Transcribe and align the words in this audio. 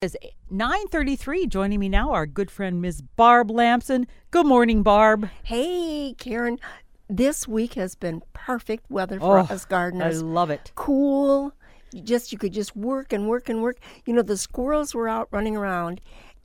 is 0.00 0.16
9:33 0.48 1.48
joining 1.48 1.80
me 1.80 1.88
now 1.88 2.12
our 2.12 2.24
good 2.24 2.52
friend 2.52 2.80
Ms. 2.80 3.02
Barb 3.16 3.50
Lamson. 3.50 4.06
Good 4.30 4.46
morning, 4.46 4.84
Barb. 4.84 5.28
Hey, 5.42 6.14
Karen. 6.18 6.58
This 7.08 7.48
week 7.48 7.74
has 7.74 7.96
been 7.96 8.22
perfect 8.32 8.88
weather 8.88 9.18
for 9.18 9.38
Oh, 9.40 9.42
us 9.42 9.64
gardeners. 9.64 10.22
I 10.22 10.24
love 10.24 10.50
it. 10.50 10.70
Cool. 10.76 11.52
You 11.92 12.02
Just 12.02 12.30
you 12.30 12.38
could 12.38 12.52
just 12.52 12.76
work 12.76 13.12
and 13.12 13.28
work 13.28 13.48
and 13.48 13.60
work. 13.60 13.78
You 14.06 14.14
know, 14.14 14.22
the 14.22 14.36
squirrels 14.36 14.94
were 14.94 15.08
out 15.08 15.26
running 15.32 15.56
around 15.56 16.00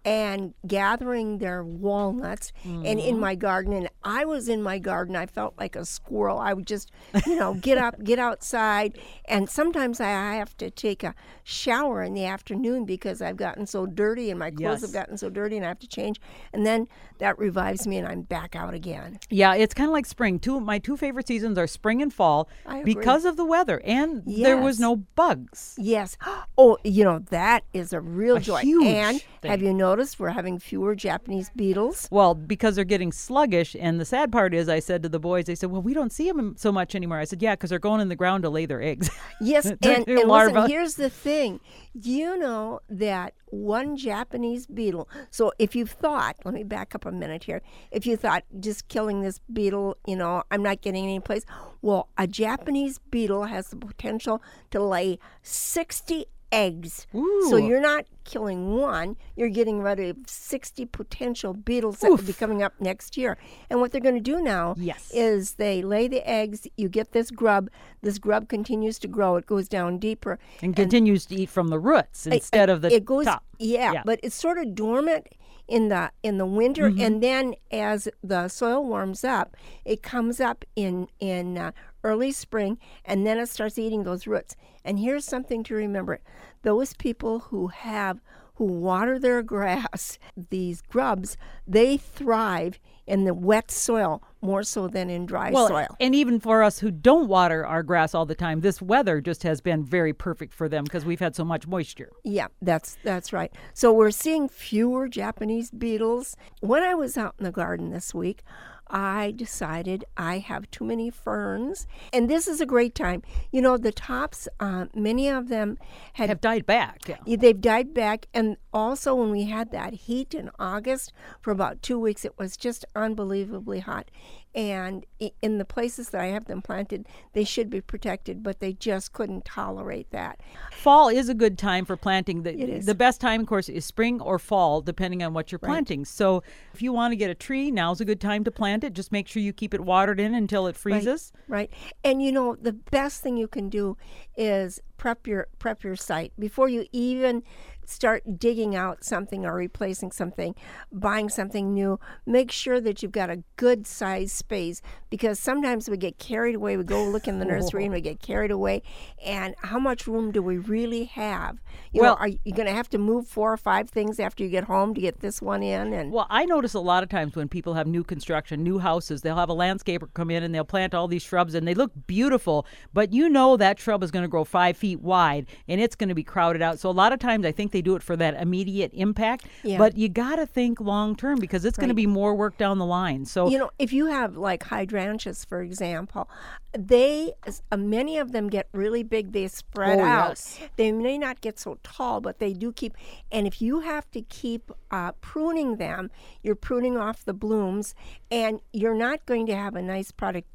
and 0.05 0.53
gathering 0.67 1.37
their 1.37 1.63
walnuts 1.63 2.51
and 2.63 2.83
Mm-hmm. 2.85 2.99
in 2.99 3.19
my 3.19 3.35
garden 3.35 3.73
and 3.73 3.89
I 4.03 4.25
was 4.25 4.49
in 4.49 4.61
my 4.61 4.77
garden. 4.79 5.15
I 5.15 5.25
felt 5.25 5.53
like 5.57 5.75
a 5.77 5.85
squirrel. 5.85 6.37
I 6.39 6.51
would 6.53 6.67
just, 6.67 6.91
you 7.25 7.35
know, 7.37 7.53
get 7.53 7.77
up, 7.77 8.03
get 8.03 8.19
outside, 8.19 8.97
and 9.25 9.49
sometimes 9.49 10.01
I 10.01 10.09
have 10.35 10.57
to 10.57 10.69
take 10.69 11.03
a 11.03 11.15
shower 11.43 12.03
in 12.03 12.13
the 12.13 12.25
afternoon 12.25 12.83
because 12.85 13.21
I've 13.21 13.37
gotten 13.37 13.65
so 13.65 13.85
dirty 13.85 14.29
and 14.29 14.37
my 14.39 14.49
clothes 14.51 14.61
Yes. 14.61 14.81
have 14.81 14.93
gotten 14.93 15.17
so 15.17 15.29
dirty 15.29 15.55
and 15.55 15.65
I 15.65 15.69
have 15.69 15.79
to 15.79 15.87
change. 15.87 16.19
And 16.51 16.65
then 16.65 16.87
that 17.19 17.37
revives 17.39 17.87
me 17.87 17.97
and 17.97 18.07
I'm 18.07 18.21
back 18.23 18.55
out 18.55 18.73
again. 18.73 19.19
Yeah, 19.29 19.55
it's 19.55 19.73
kind 19.73 19.87
of 19.89 19.93
like 19.93 20.05
spring. 20.05 20.39
Two 20.39 20.59
my 20.59 20.79
two 20.79 20.97
favorite 20.97 21.27
seasons 21.27 21.57
are 21.57 21.67
spring 21.67 22.01
and 22.01 22.13
fall 22.13 22.49
because 22.83 23.23
of 23.25 23.37
the 23.37 23.45
weather 23.45 23.81
and 23.85 24.23
there 24.25 24.57
was 24.57 24.79
no 24.79 24.97
bugs. 24.97 25.75
Yes. 25.77 26.17
Oh, 26.55 26.77
you 26.83 27.03
know, 27.03 27.17
that 27.31 27.63
is 27.73 27.93
a 27.93 27.99
real 27.99 28.35
A 28.35 28.39
joy. 28.39 28.59
huge 28.61 28.85
and 28.85 29.21
thing. 29.41 29.49
have 29.49 29.63
you 29.63 29.73
noticed 29.73 29.92
we're 30.19 30.29
having 30.29 30.59
fewer 30.59 30.95
Japanese 30.95 31.49
beetles? 31.55 32.07
Well, 32.11 32.35
because 32.35 32.75
they're 32.75 32.83
getting 32.83 33.11
sluggish, 33.11 33.75
and 33.79 33.99
the 33.99 34.05
sad 34.05 34.31
part 34.31 34.53
is, 34.53 34.69
I 34.69 34.79
said 34.79 35.03
to 35.03 35.09
the 35.09 35.19
boys, 35.19 35.45
they 35.45 35.55
said, 35.55 35.71
"Well, 35.71 35.81
we 35.81 35.93
don't 35.93 36.11
see 36.11 36.29
them 36.31 36.55
so 36.57 36.71
much 36.71 36.95
anymore." 36.95 37.17
I 37.17 37.25
said, 37.25 37.41
"Yeah, 37.41 37.55
because 37.55 37.69
they're 37.69 37.79
going 37.79 38.01
in 38.01 38.09
the 38.09 38.15
ground 38.15 38.43
to 38.43 38.49
lay 38.49 38.65
their 38.65 38.81
eggs." 38.81 39.09
Yes, 39.41 39.65
and, 39.65 40.07
and 40.07 40.29
listen, 40.29 40.69
here's 40.69 40.95
the 40.95 41.09
thing. 41.09 41.59
You 41.93 42.37
know 42.37 42.79
that 42.89 43.33
one 43.53 43.97
Japanese 43.97 44.65
beetle. 44.65 45.09
So 45.29 45.51
if 45.59 45.75
you 45.75 45.85
thought, 45.85 46.37
let 46.43 46.53
me 46.53 46.63
back 46.63 46.95
up 46.95 47.05
a 47.05 47.11
minute 47.11 47.43
here. 47.43 47.61
If 47.91 48.05
you 48.05 48.17
thought 48.17 48.43
just 48.59 48.87
killing 48.87 49.21
this 49.21 49.39
beetle, 49.51 49.97
you 50.07 50.15
know, 50.15 50.43
I'm 50.49 50.63
not 50.63 50.81
getting 50.81 51.03
any 51.03 51.19
place. 51.19 51.45
Well, 51.81 52.09
a 52.17 52.25
Japanese 52.25 52.99
beetle 52.99 53.45
has 53.45 53.67
the 53.67 53.75
potential 53.75 54.41
to 54.71 54.81
lay 54.81 55.19
60 55.41 56.25
eggs. 56.53 57.07
So 57.49 57.57
you're 57.57 57.81
not 57.81 58.05
killing 58.25 58.75
one, 58.77 59.17
you're 59.35 59.49
getting 59.49 59.81
rid 59.81 59.99
of 59.99 60.15
60 60.27 60.85
potential 60.85 61.53
beetles 61.53 61.97
that 61.99 62.09
will 62.11 62.17
be 62.17 62.31
coming 62.31 62.61
up 62.61 62.73
next 62.79 63.17
year. 63.17 63.37
And 63.69 63.81
what 63.81 63.91
they're 63.91 63.99
going 63.99 64.15
to 64.15 64.21
do 64.21 64.39
now 64.41 64.75
Yes. 64.77 65.11
is 65.13 65.53
they 65.53 65.81
lay 65.81 66.07
the 66.07 66.25
eggs, 66.29 66.67
you 66.77 66.87
get 66.89 67.11
this 67.11 67.31
grub, 67.31 67.69
this 68.01 68.19
grub 68.19 68.47
continues 68.47 68.99
to 68.99 69.07
grow, 69.07 69.35
it 69.35 69.45
goes 69.45 69.67
down 69.67 69.97
deeper. 69.97 70.37
and 70.61 70.75
continues 70.75 71.25
to 71.25 71.35
eat 71.35 71.49
from 71.49 71.67
the 71.69 71.79
roots 71.79 72.27
It- 72.27 72.33
instead 72.33 72.69
of 72.69 72.81
the 72.81 72.93
it 72.93 73.03
goes 73.03 73.25
top. 73.25 73.43
Yeah, 73.57 73.93
Yeah. 73.93 74.01
but 74.05 74.19
it's 74.23 74.35
sort 74.35 74.57
of 74.59 74.75
dormant 74.75 75.27
in 75.67 75.87
the 75.89 76.11
in 76.23 76.37
the 76.37 76.45
winter 76.45 76.89
Mm-hmm. 76.89 77.01
and 77.01 77.23
then 77.23 77.55
as 77.71 78.09
the 78.21 78.49
soil 78.49 78.83
warms 78.85 79.23
up 79.23 79.55
it 79.85 80.03
comes 80.03 80.41
up 80.41 80.65
in 80.75 81.07
in 81.21 81.57
uh, 81.57 81.71
early 82.03 82.31
spring 82.31 82.77
and 83.05 83.25
then 83.25 83.37
it 83.37 83.47
starts 83.49 83.77
eating 83.77 84.03
those 84.03 84.27
roots 84.27 84.55
and 84.83 84.99
here's 84.99 85.25
something 85.25 85.63
to 85.63 85.75
remember 85.75 86.19
those 86.63 86.93
people 86.93 87.39
who 87.39 87.67
have 87.67 88.19
who 88.55 88.65
water 88.65 89.17
their 89.17 89.41
grass 89.53 90.17
these 90.49 90.81
grubs 90.81 91.37
they 91.67 91.97
thrive 91.97 92.79
in 93.05 93.25
the 93.25 93.33
wet 93.33 93.69
soil 93.69 94.23
more 94.41 94.63
so 94.63 94.87
than 94.87 95.09
in 95.09 95.25
dry 95.25 95.49
well, 95.51 95.67
soil 95.67 95.95
and 95.99 96.13
even 96.13 96.39
for 96.39 96.63
us 96.63 96.79
who 96.79 96.91
don't 96.91 97.27
water 97.27 97.65
our 97.65 97.81
grass 97.81 98.13
all 98.13 98.25
the 98.25 98.35
time, 98.35 98.61
this 98.61 98.81
weather 98.81 99.21
just 99.21 99.43
has 99.43 99.61
been 99.61 99.83
very 99.83 100.13
perfect 100.13 100.53
for 100.53 100.67
them 100.67 100.83
because 100.83 101.05
we've 101.05 101.19
had 101.19 101.35
so 101.35 101.45
much 101.45 101.65
moisture. 101.65 102.11
Yeah, 102.23 102.47
that's 102.61 102.97
that's 103.03 103.31
right. 103.31 103.51
So 103.73 103.93
we're 103.93 104.11
seeing 104.11 104.49
fewer 104.49 105.07
Japanese 105.07 105.71
beetles. 105.71 106.35
When 106.59 106.83
I 106.83 106.93
was 106.93 107.17
out 107.17 107.35
in 107.39 107.45
the 107.45 107.51
garden 107.51 107.91
this 107.91 108.13
week, 108.13 108.43
I 108.89 109.31
decided 109.31 110.05
I 110.17 110.39
have 110.39 110.69
too 110.69 110.83
many 110.83 111.09
ferns, 111.09 111.87
and 112.11 112.29
this 112.29 112.47
is 112.47 112.61
a 112.61 112.65
great 112.65 112.93
time. 112.93 113.23
You 113.51 113.61
know, 113.61 113.77
the 113.77 113.91
tops, 113.91 114.47
uh, 114.59 114.85
many 114.93 115.29
of 115.29 115.49
them 115.49 115.77
had 116.13 116.29
Have 116.29 116.41
died 116.41 116.65
back. 116.65 117.01
Yeah. 117.07 117.37
They've 117.37 117.59
died 117.59 117.93
back. 117.93 118.27
And 118.33 118.57
also, 118.73 119.15
when 119.15 119.31
we 119.31 119.45
had 119.45 119.71
that 119.71 119.93
heat 119.93 120.33
in 120.33 120.49
August 120.59 121.13
for 121.41 121.51
about 121.51 121.81
two 121.81 121.99
weeks, 121.99 122.25
it 122.25 122.37
was 122.37 122.57
just 122.57 122.85
unbelievably 122.95 123.79
hot. 123.79 124.09
And 124.55 125.05
in 125.41 125.57
the 125.57 125.65
places 125.65 126.09
that 126.09 126.21
I 126.21 126.27
have 126.27 126.45
them 126.45 126.61
planted, 126.61 127.07
they 127.33 127.43
should 127.43 127.69
be 127.69 127.81
protected, 127.81 128.43
but 128.43 128.59
they 128.59 128.73
just 128.73 129.11
couldn't 129.11 129.45
tolerate 129.45 130.11
that. 130.11 130.39
Fall 130.71 131.09
is 131.09 131.27
a 131.27 131.33
good 131.33 131.57
time 131.57 131.85
for 131.85 131.97
planting. 131.97 132.43
The, 132.43 132.53
It 132.53 132.69
is. 132.69 132.85
the 132.85 132.93
best 132.93 133.19
time, 133.19 133.41
of 133.41 133.47
course, 133.47 133.67
is 133.67 133.83
spring 133.83 134.21
or 134.21 134.37
fall, 134.37 134.81
depending 134.81 135.23
on 135.23 135.33
what 135.33 135.51
you're 135.51 135.59
planting. 135.59 136.05
So 136.05 136.43
if 136.73 136.81
you 136.81 136.93
want 136.93 137.13
to 137.13 137.15
get 137.15 137.31
a 137.31 137.35
tree, 137.35 137.71
now's 137.71 137.99
a 137.99 138.05
good 138.05 138.21
time 138.21 138.43
to 138.43 138.51
plant 138.51 138.83
it. 138.83 138.93
Just 138.93 139.11
make 139.11 139.27
sure 139.27 139.41
you 139.41 139.53
keep 139.53 139.73
it 139.73 139.81
watered 139.81 140.19
in 140.19 140.35
until 140.35 140.67
it 140.67 140.75
freezes. 140.75 141.31
Right. 141.47 141.71
And 142.03 142.21
you 142.21 142.31
know, 142.31 142.55
the 142.55 142.73
best 142.73 143.21
thing 143.21 143.37
you 143.37 143.47
can 143.47 143.69
do 143.69 143.97
is 144.37 144.79
prep 144.97 145.27
your 145.27 145.47
prep 145.59 145.83
your 145.83 145.95
site 145.95 146.31
before 146.39 146.69
you 146.69 146.85
even 146.91 147.43
start 147.89 148.39
digging 148.39 148.75
out 148.75 149.03
something 149.03 149.45
or 149.45 149.53
replacing 149.55 150.11
something, 150.11 150.55
buying 150.91 151.29
something 151.29 151.73
new. 151.73 151.99
Make 152.25 152.51
sure 152.51 152.79
that 152.81 153.01
you've 153.01 153.11
got 153.11 153.29
a 153.29 153.43
good 153.55 153.85
size 153.87 154.31
space 154.31 154.81
because 155.09 155.39
sometimes 155.39 155.89
we 155.89 155.97
get 155.97 156.17
carried 156.17 156.55
away. 156.55 156.77
We 156.77 156.83
go 156.83 157.03
look 157.03 157.27
in 157.27 157.39
the 157.39 157.45
nursery 157.45 157.85
and 157.85 157.93
we 157.93 158.01
get 158.01 158.21
carried 158.21 158.51
away. 158.51 158.83
And 159.25 159.55
how 159.63 159.79
much 159.79 160.07
room 160.07 160.31
do 160.31 160.41
we 160.41 160.57
really 160.57 161.05
have? 161.05 161.59
You 161.91 162.01
Well- 162.01 162.13
know, 162.15 162.19
are 162.19 162.27
you 162.27 162.53
going 162.53 162.67
to 162.67 162.73
have 162.73 162.89
to 162.91 162.97
move 162.97 163.27
four 163.27 163.51
or 163.51 163.57
five 163.57 163.89
things 163.89 164.19
after 164.19 164.43
you 164.43 164.49
get 164.49 164.65
home 164.65 164.93
to 164.93 165.01
get 165.01 165.19
this 165.19 165.41
one 165.41 165.63
in? 165.63 165.93
And 165.93 166.11
Well, 166.11 166.27
I 166.29 166.45
notice 166.45 166.73
a 166.73 166.79
lot 166.79 167.03
of 167.03 167.09
times 167.09 167.35
when 167.35 167.47
people 167.49 167.73
have 167.73 167.87
new 167.87 168.03
construction, 168.03 168.63
new 168.63 168.79
houses, 168.79 169.21
they'll 169.21 169.35
have 169.35 169.49
a 169.49 169.55
landscaper 169.55 170.07
come 170.13 170.31
in 170.31 170.43
and 170.43 170.53
they'll 170.53 170.63
plant 170.63 170.93
all 170.93 171.07
these 171.07 171.23
shrubs 171.23 171.53
and 171.53 171.67
they 171.67 171.73
look 171.73 171.91
beautiful, 172.07 172.65
but 172.93 173.13
you 173.13 173.29
know 173.29 173.57
that 173.57 173.79
shrub 173.79 174.03
is 174.03 174.11
going 174.11 174.23
to 174.23 174.29
grow 174.29 174.43
five 174.43 174.77
feet 174.77 175.01
wide 175.01 175.45
and 175.67 175.81
it's 175.81 175.95
going 175.95 176.09
to 176.09 176.15
be 176.15 176.23
crowded 176.23 176.61
out. 176.61 176.79
So 176.79 176.89
a 176.89 176.91
lot 176.91 177.11
of 177.13 177.19
times 177.19 177.45
I 177.45 177.51
think 177.51 177.71
they 177.73 177.81
do 177.81 177.95
it 177.97 178.01
for 178.01 178.15
that 178.15 178.35
immediate 178.41 178.91
impact, 178.93 179.45
Yeah. 179.63 179.77
but 179.77 179.97
you 179.97 180.07
got 180.07 180.37
to 180.37 180.45
think 180.45 180.79
long 180.79 181.17
term 181.17 181.39
because 181.39 181.65
it's 181.65 181.75
going 181.77 181.89
to 181.89 181.93
be 181.95 182.07
more 182.07 182.33
work 182.33 182.57
down 182.57 182.77
the 182.77 182.85
line. 182.85 183.25
So 183.25 183.49
you 183.49 183.57
know, 183.59 183.69
if 183.77 183.91
you 183.91 184.05
have 184.05 184.37
like 184.37 184.63
hydrangeas, 184.63 185.43
for 185.43 185.61
example, 185.61 186.29
they 186.77 187.33
uh, 187.71 187.75
many 187.77 188.17
of 188.17 188.31
them 188.31 188.47
get 188.49 188.67
really 188.71 189.03
big. 189.03 189.33
They 189.33 189.47
spread 189.49 189.99
Oh, 189.99 190.03
out. 190.05 190.29
yes. 190.29 190.59
They 190.77 190.91
may 190.93 191.17
not 191.17 191.41
get 191.41 191.59
so 191.59 191.77
tall, 191.83 192.21
but 192.21 192.39
they 192.39 192.53
do 192.53 192.71
keep. 192.71 192.95
And 193.31 193.45
if 193.45 193.61
you 193.61 193.81
have 193.81 194.09
to 194.11 194.21
keep 194.21 194.71
uh, 194.91 195.11
pruning 195.19 195.75
them, 195.77 196.09
you're 196.41 196.55
pruning 196.55 196.97
off 196.97 197.25
the 197.25 197.33
blooms, 197.33 197.93
and 198.31 198.61
you're 198.71 198.95
not 198.95 199.25
going 199.25 199.45
to 199.47 199.55
have 199.55 199.75
a 199.75 199.81
nice 199.81 200.11
product. 200.11 200.47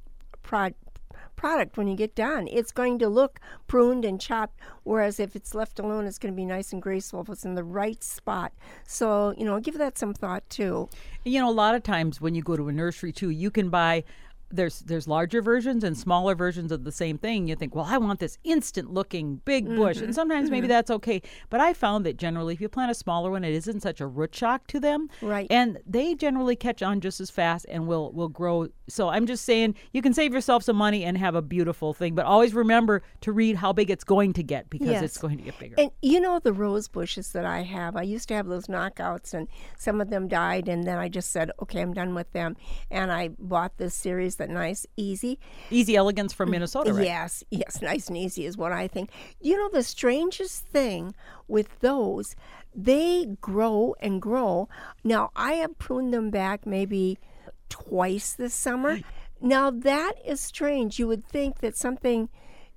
Prod, 0.42 0.72
product 1.38 1.78
when 1.78 1.88
you 1.88 1.96
get 1.96 2.14
done. 2.14 2.46
It's 2.50 2.72
going 2.72 2.98
to 2.98 3.08
look 3.08 3.40
pruned 3.66 4.04
and 4.04 4.20
chopped, 4.20 4.60
whereas 4.82 5.18
if 5.18 5.34
it's 5.34 5.54
left 5.54 5.78
alone, 5.78 6.04
it's 6.04 6.18
going 6.18 6.34
to 6.34 6.36
be 6.36 6.44
nice 6.44 6.72
and 6.74 6.82
graceful 6.82 7.22
if 7.22 7.30
it's 7.30 7.46
in 7.46 7.54
the 7.54 7.64
right 7.64 8.04
spot. 8.04 8.52
So, 8.86 9.32
you 9.38 9.46
know, 9.46 9.58
give 9.60 9.78
that 9.78 9.96
some 9.96 10.12
thought 10.12 10.48
too. 10.50 10.90
You 11.24 11.40
know, 11.40 11.48
a 11.48 11.52
lot 11.52 11.74
of 11.74 11.82
times 11.82 12.20
when 12.20 12.34
you 12.34 12.42
go 12.42 12.56
to 12.56 12.68
a 12.68 12.72
nursery 12.72 13.12
too, 13.12 13.30
you 13.30 13.50
can 13.50 13.70
buy 13.70 14.04
there's 14.50 14.80
there's 14.80 15.06
larger 15.06 15.42
versions 15.42 15.84
and 15.84 15.96
smaller 15.96 16.34
versions 16.34 16.72
of 16.72 16.84
the 16.84 16.92
same 16.92 17.18
thing. 17.18 17.48
You 17.48 17.56
think, 17.56 17.74
well, 17.74 17.84
I 17.86 17.98
want 17.98 18.20
this 18.20 18.38
instant 18.44 18.92
looking 18.92 19.36
big 19.44 19.66
bush, 19.66 19.98
and 19.98 20.06
mm-hmm, 20.06 20.12
sometimes 20.12 20.50
maybe 20.50 20.66
mm-hmm. 20.66 20.72
that's 20.72 20.90
okay. 20.90 21.22
But 21.50 21.60
I 21.60 21.72
found 21.72 22.06
that 22.06 22.16
generally, 22.16 22.54
if 22.54 22.60
you 22.60 22.68
plant 22.68 22.90
a 22.90 22.94
smaller 22.94 23.30
one, 23.30 23.44
it 23.44 23.52
isn't 23.52 23.80
such 23.80 24.00
a 24.00 24.06
root 24.06 24.34
shock 24.34 24.66
to 24.68 24.80
them, 24.80 25.08
Right. 25.20 25.46
And 25.50 25.78
they 25.86 26.14
generally 26.14 26.56
catch 26.56 26.82
on 26.82 27.00
just 27.00 27.20
as 27.20 27.30
fast 27.30 27.66
and 27.68 27.86
will 27.86 28.12
will 28.12 28.28
grow. 28.28 28.68
So 28.88 29.08
I'm 29.08 29.26
just 29.26 29.44
saying, 29.44 29.74
you 29.92 30.00
can 30.02 30.14
save 30.14 30.32
yourself 30.32 30.62
some 30.62 30.76
money 30.76 31.04
and 31.04 31.18
have 31.18 31.34
a 31.34 31.42
beautiful 31.42 31.92
thing, 31.92 32.14
but 32.14 32.24
always 32.24 32.54
remember 32.54 33.02
to 33.22 33.32
read 33.32 33.56
how 33.56 33.72
big 33.72 33.90
it's 33.90 34.04
going 34.04 34.32
to 34.34 34.42
get 34.42 34.70
because 34.70 34.88
Yes. 34.88 35.02
it's 35.02 35.18
going 35.18 35.36
to 35.38 35.44
get 35.44 35.58
bigger. 35.58 35.74
And 35.76 35.90
you 36.00 36.20
know 36.20 36.38
the 36.38 36.52
rose 36.52 36.88
bushes 36.88 37.32
that 37.32 37.44
I 37.44 37.62
have. 37.62 37.96
I 37.96 38.02
used 38.02 38.28
to 38.28 38.34
have 38.34 38.46
those 38.46 38.66
knockouts, 38.66 39.34
and 39.34 39.48
some 39.76 40.00
of 40.00 40.10
them 40.10 40.28
died. 40.28 40.68
And 40.68 40.84
then 40.84 40.98
I 40.98 41.08
just 41.08 41.30
said, 41.30 41.50
"Okay, 41.60 41.80
I'm 41.80 41.92
done 41.92 42.14
with 42.14 42.32
them." 42.32 42.56
And 42.90 43.12
I 43.12 43.28
bought 43.38 43.76
this 43.76 43.94
series 43.94 44.36
that 44.38 44.50
nice, 44.50 44.86
easy. 44.96 45.38
Easy 45.70 45.94
elegance 45.94 46.32
from 46.32 46.50
Minnesota, 46.50 46.92
right? 46.92 47.04
Yes, 47.04 47.44
yes, 47.50 47.82
nice 47.82 48.08
and 48.08 48.16
easy 48.16 48.46
is 48.46 48.56
what 48.56 48.72
I 48.72 48.88
think. 48.88 49.10
You 49.40 49.56
know 49.56 49.68
the 49.68 49.82
strangest 49.82 50.66
thing 50.66 51.14
with 51.46 51.78
those, 51.80 52.34
they 52.74 53.36
grow 53.40 53.94
and 54.00 54.20
grow. 54.20 54.68
Now 55.04 55.30
I 55.36 55.54
have 55.54 55.78
pruned 55.78 56.12
them 56.12 56.30
back 56.30 56.66
maybe 56.66 57.18
twice 57.68 58.32
this 58.32 58.54
summer. 58.54 59.00
Now 59.40 59.70
that 59.70 60.14
is 60.24 60.40
strange. 60.40 60.98
You 60.98 61.06
would 61.08 61.24
think 61.24 61.58
that 61.58 61.76
something. 61.76 62.28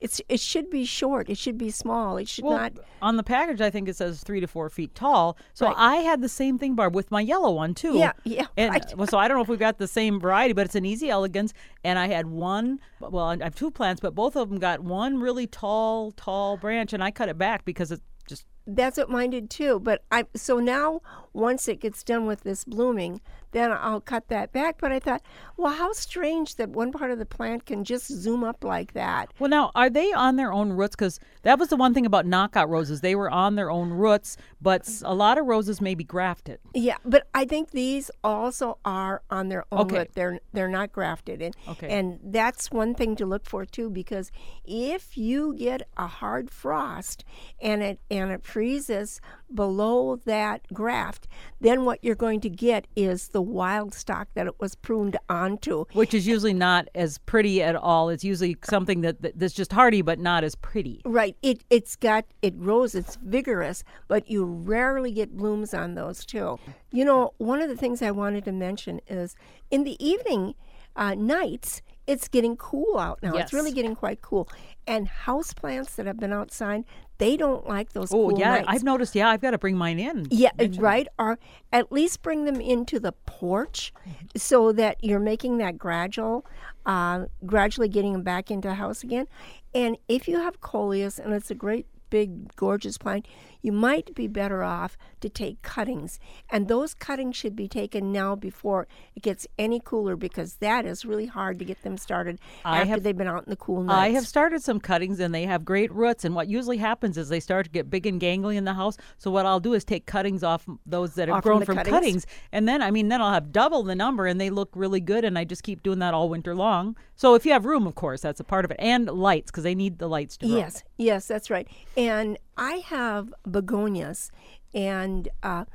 It's 0.01 0.19
it 0.27 0.39
should 0.39 0.69
be 0.71 0.83
short. 0.83 1.29
It 1.29 1.37
should 1.37 1.57
be 1.59 1.69
small. 1.69 2.17
It 2.17 2.27
should 2.27 2.43
Well, 2.43 2.57
not. 2.57 2.73
on 3.03 3.17
the 3.17 3.23
package, 3.23 3.61
I 3.61 3.69
think 3.69 3.87
it 3.87 3.95
says 3.95 4.23
three 4.23 4.39
to 4.39 4.47
four 4.47 4.67
feet 4.69 4.95
tall. 4.95 5.37
So 5.53 5.67
Right. 5.67 5.75
I 5.77 5.95
had 5.97 6.21
the 6.21 6.27
same 6.29 6.57
thing, 6.57 6.73
Barb, 6.75 6.95
with 6.95 7.11
my 7.11 7.21
yellow 7.21 7.51
one 7.51 7.75
too. 7.75 7.97
Yeah, 7.99 8.13
yeah, 8.23 8.47
And 8.57 8.71
right. 8.73 8.97
well, 8.97 9.07
so 9.07 9.19
I 9.19 9.27
don't 9.27 9.37
know 9.37 9.43
if 9.43 9.47
we've 9.47 9.59
got 9.59 9.77
the 9.77 9.87
same 9.87 10.19
variety, 10.19 10.53
but 10.53 10.65
it's 10.65 10.75
an 10.75 10.85
easy 10.85 11.09
elegance. 11.11 11.53
And 11.83 11.99
I 11.99 12.07
had 12.07 12.25
one. 12.25 12.79
Well, 12.99 13.25
I 13.25 13.37
have 13.43 13.53
two 13.55 13.69
plants, 13.69 14.01
but 14.01 14.15
both 14.15 14.35
of 14.35 14.49
them 14.49 14.57
got 14.57 14.79
one 14.81 15.19
really 15.19 15.45
tall, 15.45 16.11
tall 16.13 16.57
branch, 16.57 16.93
and 16.93 17.03
I 17.03 17.11
cut 17.11 17.29
it 17.29 17.37
back 17.37 17.63
because 17.63 17.91
it 17.91 18.01
just 18.27 18.45
That's 18.65 18.97
what 18.97 19.09
mine 19.09 19.29
did 19.31 19.49
too. 19.51 19.79
But 19.79 20.03
I 20.11 20.25
so 20.35 20.59
now 20.59 21.01
once 21.33 21.67
it 21.67 21.79
gets 21.79 22.03
done 22.03 22.25
with 22.25 22.41
this 22.41 22.63
blooming, 22.65 23.21
then 23.51 23.71
I'll 23.71 24.01
cut 24.01 24.27
that 24.29 24.51
back. 24.51 24.77
But 24.79 24.91
I 24.91 24.99
thought, 24.99 25.21
well, 25.57 25.73
how 25.73 25.93
strange 25.93 26.55
that 26.55 26.69
one 26.69 26.91
part 26.91 27.11
of 27.11 27.19
the 27.19 27.25
plant 27.25 27.65
can 27.65 27.83
just 27.83 28.07
zoom 28.07 28.43
up 28.43 28.63
like 28.63 28.93
that. 28.93 29.31
Well, 29.39 29.49
now 29.49 29.71
are 29.75 29.89
they 29.89 30.11
on 30.13 30.35
their 30.35 30.51
own 30.51 30.73
roots? 30.73 30.95
Because 30.95 31.19
that 31.43 31.59
was 31.59 31.69
the 31.69 31.75
one 31.75 31.93
thing 31.93 32.05
about 32.05 32.25
knockout 32.25 32.69
roses; 32.69 33.01
they 33.01 33.15
were 33.15 33.29
on 33.29 33.55
their 33.55 33.69
own 33.69 33.89
roots. 33.91 34.37
But 34.61 34.87
a 35.03 35.13
lot 35.13 35.37
of 35.37 35.45
roses 35.45 35.81
may 35.81 35.95
be 35.95 36.03
grafted. 36.03 36.59
Yeah, 36.73 36.97
but 37.03 37.27
I 37.33 37.45
think 37.45 37.71
these 37.71 38.11
also 38.23 38.77
are 38.85 39.21
on 39.29 39.49
their 39.49 39.65
own 39.71 39.81
Okay. 39.81 39.97
root. 39.99 40.11
They're 40.13 40.39
they're 40.53 40.67
not 40.69 40.91
grafted, 40.91 41.41
and 41.41 41.55
Okay. 41.67 41.89
and 41.89 42.19
that's 42.23 42.71
one 42.71 42.93
thing 42.93 43.15
to 43.17 43.25
look 43.25 43.45
for 43.45 43.65
too. 43.65 43.89
Because 43.89 44.31
if 44.63 45.17
you 45.17 45.55
get 45.55 45.87
a 45.97 46.07
hard 46.07 46.51
frost 46.51 47.23
and 47.61 47.81
it 47.81 47.99
and 48.09 48.31
it 48.31 48.43
freezes 48.43 49.19
below 49.55 50.17
that 50.25 50.61
graft, 50.73 51.27
then 51.59 51.85
what 51.85 51.99
you're 52.03 52.15
going 52.15 52.41
to 52.41 52.49
get 52.49 52.87
is 52.95 53.29
the 53.29 53.41
wild 53.41 53.93
stock 53.93 54.27
that 54.33 54.47
it 54.47 54.59
was 54.59 54.75
pruned 54.75 55.17
onto. 55.29 55.85
Which 55.93 56.13
is 56.13 56.27
usually 56.27 56.53
not 56.53 56.87
as 56.95 57.17
pretty 57.19 57.61
at 57.61 57.75
all. 57.75 58.09
It's 58.09 58.23
usually 58.23 58.57
something 58.63 59.01
that, 59.01 59.21
that 59.21 59.37
that's 59.37 59.53
just 59.53 59.71
hardy, 59.71 60.01
but 60.01 60.19
not 60.19 60.43
as 60.43 60.55
pretty. 60.55 61.01
Right. 61.05 61.35
It 61.41 61.63
it's 61.69 61.95
got 61.95 62.25
it 62.41 62.59
grows, 62.59 62.95
it's 62.95 63.17
vigorous, 63.23 63.83
but 64.07 64.29
you 64.29 64.45
rarely 64.45 65.11
get 65.11 65.35
blooms 65.35 65.73
on 65.73 65.95
those 65.95 66.25
too. 66.25 66.59
You 66.91 67.05
know, 67.05 67.33
one 67.37 67.61
of 67.61 67.69
the 67.69 67.77
things 67.77 68.01
I 68.01 68.11
wanted 68.11 68.45
to 68.45 68.51
mention 68.51 69.01
is 69.07 69.35
in 69.69 69.83
the 69.83 70.03
evening 70.05 70.55
uh, 70.95 71.15
nights, 71.15 71.81
it's 72.07 72.27
getting 72.27 72.57
cool 72.57 72.97
out 72.97 73.19
now. 73.21 73.33
Yes. 73.33 73.43
It's 73.43 73.53
really 73.53 73.71
getting 73.71 73.95
quite 73.95 74.21
cool. 74.21 74.49
And 74.87 75.07
house 75.07 75.53
plants 75.53 75.95
that 75.95 76.05
have 76.05 76.19
been 76.19 76.33
outside, 76.33 76.83
they 77.21 77.37
don't 77.37 77.67
like 77.67 77.93
those 77.93 78.11
Oh 78.11 78.29
cool 78.29 78.39
yeah, 78.39 78.55
nights. 78.55 78.65
I've 78.67 78.83
noticed. 78.83 79.13
Yeah, 79.13 79.29
I've 79.29 79.41
got 79.41 79.51
to 79.51 79.59
bring 79.59 79.77
mine 79.77 79.99
in. 79.99 80.27
Yeah, 80.31 80.49
right. 80.79 81.07
Or 81.19 81.37
at 81.71 81.91
least 81.91 82.23
bring 82.23 82.45
them 82.45 82.59
into 82.59 82.99
the 82.99 83.11
porch, 83.27 83.93
so 84.35 84.71
that 84.71 84.97
you're 85.03 85.19
making 85.19 85.59
that 85.59 85.77
gradual, 85.77 86.45
uh, 86.87 87.25
gradually 87.45 87.87
getting 87.87 88.13
them 88.13 88.23
back 88.23 88.49
into 88.49 88.67
the 88.67 88.73
house 88.73 89.03
again. 89.03 89.27
And 89.75 89.97
if 90.07 90.27
you 90.27 90.37
have 90.37 90.61
coleus, 90.61 91.19
and 91.19 91.33
it's 91.33 91.51
a 91.51 91.55
great 91.55 91.85
big 92.09 92.55
gorgeous 92.55 92.97
plant, 92.97 93.27
you 93.61 93.71
might 93.71 94.13
be 94.15 94.27
better 94.27 94.63
off 94.63 94.97
to 95.21 95.29
take 95.29 95.61
cuttings, 95.61 96.19
and 96.49 96.67
those 96.67 96.93
cuttings 96.93 97.35
should 97.35 97.55
be 97.55 97.67
taken 97.67 98.11
now 98.11 98.35
before 98.35 98.87
it 99.15 99.23
gets 99.23 99.47
any 99.59 99.79
cooler 99.83 100.15
because 100.15 100.55
that 100.55 100.85
is 100.85 101.05
really 101.05 101.27
hard 101.27 101.59
to 101.59 101.65
get 101.65 101.83
them 101.83 101.97
started 101.97 102.39
I 102.65 102.79
after 102.79 102.89
have- 102.89 103.03
they've 103.03 103.17
been 103.17 103.27
out 103.27 103.43
in 103.45 103.49
the 103.49 103.55
cool 103.55 103.83
nights. 103.83 103.97
I 103.97 104.09
have 104.09 104.27
started 104.27 104.63
some 104.63 104.79
cuttings 104.79 105.19
and 105.19 105.33
they 105.33 105.43
have 105.45 105.63
great 105.63 105.91
roots. 105.93 106.25
And 106.25 106.33
what 106.35 106.47
usually 106.47 106.77
happens 106.77 107.17
is 107.17 107.29
they 107.29 107.39
start 107.39 107.65
to 107.65 107.71
get 107.71 107.89
big 107.89 108.05
and 108.05 108.19
gangly 108.19 108.55
in 108.55 108.65
the 108.65 108.73
house. 108.73 108.97
So 109.17 109.29
what 109.31 109.45
I'll 109.45 109.59
do 109.59 109.73
is 109.73 109.83
take 109.83 110.05
cuttings 110.05 110.43
off 110.43 110.65
those 110.85 111.13
that 111.15 111.27
have 111.27 111.37
Off 111.37 111.43
grown 111.43 111.59
the 111.59 111.65
from 111.65 111.77
cuttings? 111.77 111.93
cuttings, 111.95 112.25
and 112.51 112.67
then 112.67 112.81
I 112.81 112.89
mean 112.91 113.09
then 113.09 113.21
I'll 113.21 113.33
have 113.33 113.51
double 113.51 113.83
the 113.83 113.95
number 113.95 114.25
and 114.25 114.41
they 114.41 114.49
look 114.49 114.69
really 114.73 114.99
good. 114.99 115.23
And 115.23 115.37
I 115.37 115.43
just 115.43 115.63
keep 115.63 115.83
doing 115.83 115.99
that 115.99 116.13
all 116.13 116.29
winter 116.29 116.55
long. 116.55 116.95
So 117.15 117.35
if 117.35 117.45
you 117.45 117.51
have 117.51 117.65
room, 117.65 117.85
of 117.85 117.93
course, 117.95 118.21
that's 118.21 118.39
a 118.39 118.43
part 118.43 118.65
of 118.65 118.71
it, 118.71 118.77
and 118.79 119.05
lights 119.07 119.51
because 119.51 119.63
they 119.63 119.75
need 119.75 119.99
the 119.99 120.07
lights 120.09 120.37
to 120.37 120.47
grow. 120.47 120.57
Yes, 120.57 120.83
yes, 120.97 121.27
that's 121.27 121.51
right. 121.51 121.67
And 121.95 122.37
I 122.57 122.81
have 122.85 123.31
begonias, 123.51 124.31
and 124.73 125.29
uh, 125.43 125.65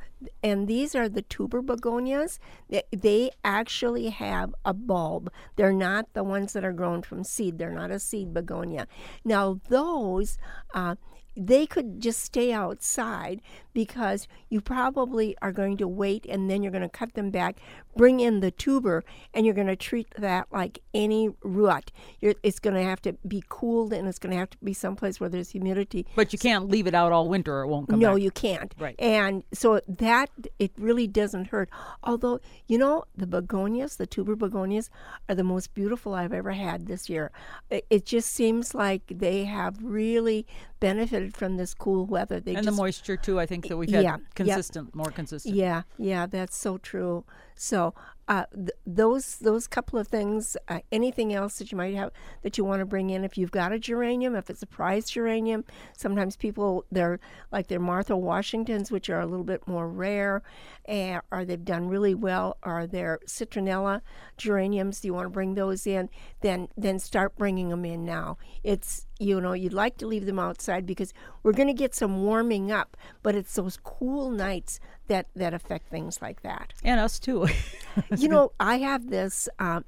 and 0.42 0.66
these 0.66 0.94
are 0.94 1.08
the 1.08 1.22
tuber 1.22 1.62
begonias. 1.62 2.38
They, 2.68 2.82
they 2.90 3.30
actually 3.44 4.08
have 4.10 4.54
a 4.64 4.72
bulb. 4.72 5.30
They're 5.56 5.72
not 5.72 6.12
the 6.14 6.24
ones 6.24 6.52
that 6.54 6.64
are 6.64 6.72
grown 6.72 7.02
from 7.02 7.24
seed. 7.24 7.58
They're 7.58 7.70
not 7.70 7.90
a 7.90 7.98
seed 7.98 8.32
begonia. 8.32 8.86
Now 9.24 9.60
those. 9.68 10.38
Uh, 10.74 10.96
they 11.36 11.66
could 11.66 12.00
just 12.00 12.20
stay 12.20 12.52
outside 12.52 13.40
because 13.72 14.26
you 14.48 14.60
probably 14.60 15.36
are 15.42 15.52
going 15.52 15.76
to 15.76 15.86
wait 15.86 16.24
and 16.26 16.50
then 16.50 16.62
you're 16.62 16.72
going 16.72 16.82
to 16.82 16.88
cut 16.88 17.12
them 17.12 17.30
back, 17.30 17.58
bring 17.94 18.20
in 18.20 18.40
the 18.40 18.50
tuber, 18.50 19.04
and 19.34 19.44
you're 19.44 19.54
going 19.54 19.66
to 19.66 19.76
treat 19.76 20.08
that 20.16 20.46
like 20.50 20.80
any 20.94 21.28
root. 21.42 21.92
You're, 22.20 22.34
it's 22.42 22.58
going 22.58 22.74
to 22.74 22.82
have 22.82 23.02
to 23.02 23.12
be 23.28 23.42
cooled 23.48 23.92
and 23.92 24.08
it's 24.08 24.18
going 24.18 24.30
to 24.30 24.38
have 24.38 24.50
to 24.50 24.58
be 24.64 24.72
someplace 24.72 25.20
where 25.20 25.28
there's 25.28 25.50
humidity. 25.50 26.06
But 26.14 26.32
you 26.32 26.38
can't 26.38 26.68
leave 26.68 26.86
it 26.86 26.94
out 26.94 27.12
all 27.12 27.28
winter 27.28 27.58
or 27.58 27.62
it 27.64 27.68
won't 27.68 27.88
come 27.88 27.96
out. 27.96 28.02
No, 28.02 28.14
back. 28.14 28.22
you 28.22 28.30
can't. 28.30 28.74
Right. 28.78 28.94
And 28.98 29.44
so 29.52 29.80
that 29.86 30.30
it 30.58 30.72
really 30.78 31.06
doesn't 31.06 31.48
hurt. 31.48 31.68
Although 32.02 32.40
you 32.66 32.78
know 32.78 33.04
the 33.14 33.26
begonias, 33.26 33.96
the 33.96 34.06
tuber 34.06 34.36
begonias, 34.36 34.88
are 35.28 35.34
the 35.34 35.44
most 35.44 35.74
beautiful 35.74 36.14
I've 36.14 36.32
ever 36.32 36.52
had 36.52 36.86
this 36.86 37.10
year. 37.10 37.30
It, 37.68 37.86
it 37.90 38.06
just 38.06 38.32
seems 38.32 38.74
like 38.74 39.02
they 39.08 39.44
have 39.44 39.82
really 39.82 40.46
benefited 40.80 41.36
from 41.36 41.56
this 41.56 41.74
cool 41.74 42.06
weather. 42.06 42.40
They 42.40 42.54
and 42.54 42.64
just 42.64 42.76
the 42.76 42.82
moisture 42.82 43.16
too. 43.16 43.40
I 43.40 43.46
think 43.46 43.68
that 43.68 43.76
we've 43.76 43.90
had 43.90 44.04
Yeah, 44.04 44.16
yeah. 44.18 44.24
consistent, 44.34 44.94
more 44.94 45.10
consistent. 45.10 45.54
yeah, 45.54 45.82
yeah, 45.98 46.26
that's 46.26 46.56
so 46.56 46.78
true. 46.78 47.24
So 47.54 47.94
uh, 48.28 48.44
th- 48.54 48.70
those 48.84 49.36
those 49.36 49.66
couple 49.66 49.98
of 49.98 50.08
things. 50.08 50.56
Uh, 50.68 50.80
anything 50.90 51.32
else 51.32 51.58
that 51.58 51.70
you 51.70 51.78
might 51.78 51.94
have 51.94 52.10
that 52.42 52.58
you 52.58 52.64
want 52.64 52.80
to 52.80 52.86
bring 52.86 53.10
in? 53.10 53.24
If 53.24 53.38
you've 53.38 53.52
got 53.52 53.72
a 53.72 53.78
geranium, 53.78 54.34
if 54.34 54.50
it's 54.50 54.62
a 54.62 54.66
prized 54.66 55.12
geranium, 55.12 55.64
sometimes 55.96 56.36
people 56.36 56.84
they're 56.90 57.20
like 57.52 57.68
their 57.68 57.80
Martha 57.80 58.16
Washingtons, 58.16 58.90
which 58.90 59.08
are 59.10 59.20
a 59.20 59.26
little 59.26 59.44
bit 59.44 59.66
more 59.68 59.88
rare, 59.88 60.42
and, 60.86 61.22
or 61.30 61.44
they've 61.44 61.64
done 61.64 61.88
really 61.88 62.14
well, 62.14 62.56
or 62.64 62.86
their 62.86 63.20
citronella 63.26 64.00
geraniums. 64.36 65.00
Do 65.00 65.08
you 65.08 65.14
want 65.14 65.26
to 65.26 65.30
bring 65.30 65.54
those 65.54 65.86
in? 65.86 66.08
Then 66.40 66.68
then 66.76 66.98
start 66.98 67.36
bringing 67.36 67.68
them 67.68 67.84
in 67.84 68.04
now. 68.04 68.38
It's 68.64 69.06
you 69.20 69.40
know 69.40 69.52
you'd 69.52 69.72
like 69.72 69.98
to 69.98 70.06
leave 70.06 70.26
them 70.26 70.40
outside 70.40 70.84
because 70.84 71.14
we're 71.44 71.52
going 71.52 71.68
to 71.68 71.74
get 71.74 71.94
some 71.94 72.24
warming 72.24 72.72
up, 72.72 72.96
but 73.22 73.36
it's 73.36 73.54
those 73.54 73.78
cool 73.84 74.30
nights 74.30 74.80
that 75.08 75.26
that 75.34 75.54
affect 75.54 75.88
things 75.88 76.20
like 76.20 76.42
that. 76.42 76.72
And 76.84 77.00
us 77.00 77.18
too. 77.18 77.48
you 78.16 78.28
know, 78.28 78.52
I 78.60 78.78
have 78.78 79.10
this. 79.10 79.48
Um, 79.58 79.84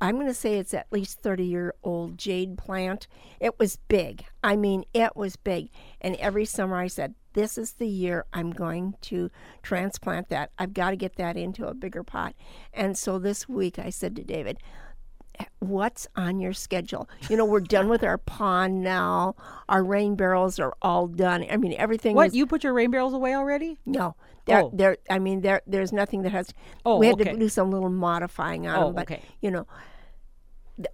I'm 0.00 0.16
going 0.16 0.26
to 0.26 0.34
say 0.34 0.58
it's 0.58 0.74
at 0.74 0.92
least 0.92 1.20
30 1.20 1.44
year 1.44 1.74
old 1.82 2.18
jade 2.18 2.58
plant. 2.58 3.06
It 3.40 3.58
was 3.58 3.76
big. 3.88 4.24
I 4.44 4.56
mean, 4.56 4.84
it 4.92 5.16
was 5.16 5.36
big. 5.36 5.70
And 6.00 6.16
every 6.16 6.44
summer 6.44 6.76
I 6.76 6.86
said, 6.86 7.14
this 7.32 7.58
is 7.58 7.72
the 7.72 7.86
year 7.86 8.24
I'm 8.32 8.50
going 8.50 8.94
to 9.02 9.30
transplant 9.62 10.28
that. 10.30 10.50
I've 10.58 10.74
got 10.74 10.90
to 10.90 10.96
get 10.96 11.16
that 11.16 11.36
into 11.36 11.66
a 11.66 11.74
bigger 11.74 12.02
pot. 12.02 12.34
And 12.72 12.96
so 12.96 13.18
this 13.18 13.48
week 13.48 13.78
I 13.78 13.90
said 13.90 14.16
to 14.16 14.24
David, 14.24 14.58
What's 15.58 16.06
on 16.16 16.38
your 16.40 16.52
schedule? 16.52 17.08
You 17.28 17.36
know, 17.36 17.44
we're 17.44 17.60
done 17.60 17.88
with 17.88 18.04
our 18.04 18.18
pond 18.18 18.82
now. 18.82 19.34
Our 19.68 19.82
rain 19.82 20.14
barrels 20.14 20.58
are 20.60 20.74
all 20.82 21.06
done. 21.08 21.44
I 21.50 21.56
mean, 21.56 21.74
everything 21.76 22.14
what 22.14 22.28
is 22.28 22.34
you 22.34 22.46
put 22.46 22.62
your 22.64 22.72
rain 22.72 22.90
barrels 22.90 23.12
away 23.14 23.34
already? 23.34 23.78
no, 23.84 24.14
there, 24.44 24.62
Oh. 24.62 24.70
there. 24.72 24.96
I 25.10 25.18
mean, 25.18 25.40
there, 25.40 25.62
there's 25.66 25.92
nothing 25.92 26.22
that 26.22 26.30
has. 26.32 26.52
Oh, 26.84 26.98
we 26.98 27.06
had 27.06 27.20
okay. 27.20 27.32
to 27.32 27.38
do 27.38 27.48
some 27.48 27.70
little 27.70 27.90
modifying 27.90 28.66
on 28.66 28.76
Oh, 28.78 28.86
them, 28.86 28.94
but 28.94 29.10
okay. 29.10 29.22
you 29.40 29.50
know, 29.50 29.66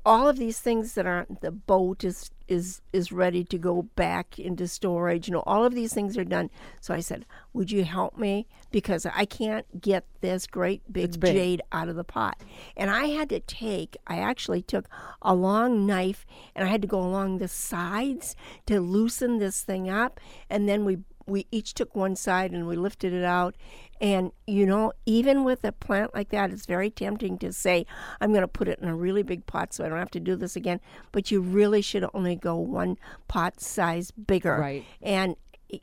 all 0.06 0.28
of 0.28 0.36
these 0.36 0.60
things 0.60 0.94
that 0.94 1.06
aren't 1.06 1.40
the 1.40 1.50
boat 1.50 2.04
is 2.04 2.30
is 2.48 2.82
is 2.92 3.10
ready 3.10 3.42
to 3.44 3.58
go 3.58 3.82
back 3.82 4.38
into 4.38 4.68
storage. 4.68 5.26
You 5.26 5.34
know, 5.34 5.42
all 5.46 5.64
of 5.64 5.74
these 5.74 5.92
things 5.92 6.16
are 6.16 6.24
done. 6.24 6.50
So 6.80 6.94
I 6.94 7.00
said, 7.00 7.26
"Would 7.52 7.70
you 7.70 7.84
help 7.84 8.16
me 8.16 8.46
because 8.70 9.06
I 9.06 9.24
can't 9.24 9.80
get 9.80 10.04
this 10.20 10.46
great 10.46 10.92
big, 10.92 11.18
big. 11.18 11.34
jade 11.34 11.62
out 11.72 11.88
of 11.88 11.96
the 11.96 12.04
pot?" 12.04 12.40
And 12.76 12.90
I 12.90 13.06
had 13.06 13.28
to 13.30 13.40
take. 13.40 13.96
I 14.06 14.18
actually 14.18 14.62
took 14.62 14.88
a 15.20 15.34
long 15.34 15.86
knife 15.86 16.26
and 16.54 16.66
I 16.66 16.70
had 16.70 16.82
to 16.82 16.88
go 16.88 17.00
along 17.00 17.38
the 17.38 17.48
sides 17.48 18.36
to 18.66 18.80
loosen 18.80 19.38
this 19.38 19.62
thing 19.62 19.88
up, 19.88 20.20
and 20.48 20.68
then 20.68 20.84
we 20.84 20.98
we 21.26 21.46
each 21.50 21.74
took 21.74 21.94
one 21.94 22.16
side 22.16 22.52
and 22.52 22.66
we 22.66 22.76
lifted 22.76 23.12
it 23.12 23.24
out. 23.24 23.56
And 24.02 24.32
you 24.48 24.66
know, 24.66 24.92
even 25.06 25.44
with 25.44 25.64
a 25.64 25.70
plant 25.72 26.12
like 26.14 26.30
that, 26.30 26.50
it's 26.50 26.66
very 26.66 26.90
tempting 26.90 27.38
to 27.38 27.52
say, 27.52 27.86
I'm 28.20 28.30
going 28.32 28.42
to 28.42 28.48
put 28.48 28.66
it 28.68 28.80
in 28.80 28.88
a 28.88 28.96
really 28.96 29.22
big 29.22 29.46
pot 29.46 29.72
so 29.72 29.84
I 29.84 29.88
don't 29.88 29.98
have 29.98 30.10
to 30.10 30.20
do 30.20 30.34
this 30.36 30.56
again. 30.56 30.80
But 31.12 31.30
you 31.30 31.40
really 31.40 31.80
should 31.80 32.04
only 32.12 32.34
go 32.34 32.56
one 32.56 32.98
pot 33.28 33.60
size 33.60 34.10
bigger. 34.10 34.56
Right. 34.58 34.84
And 35.00 35.36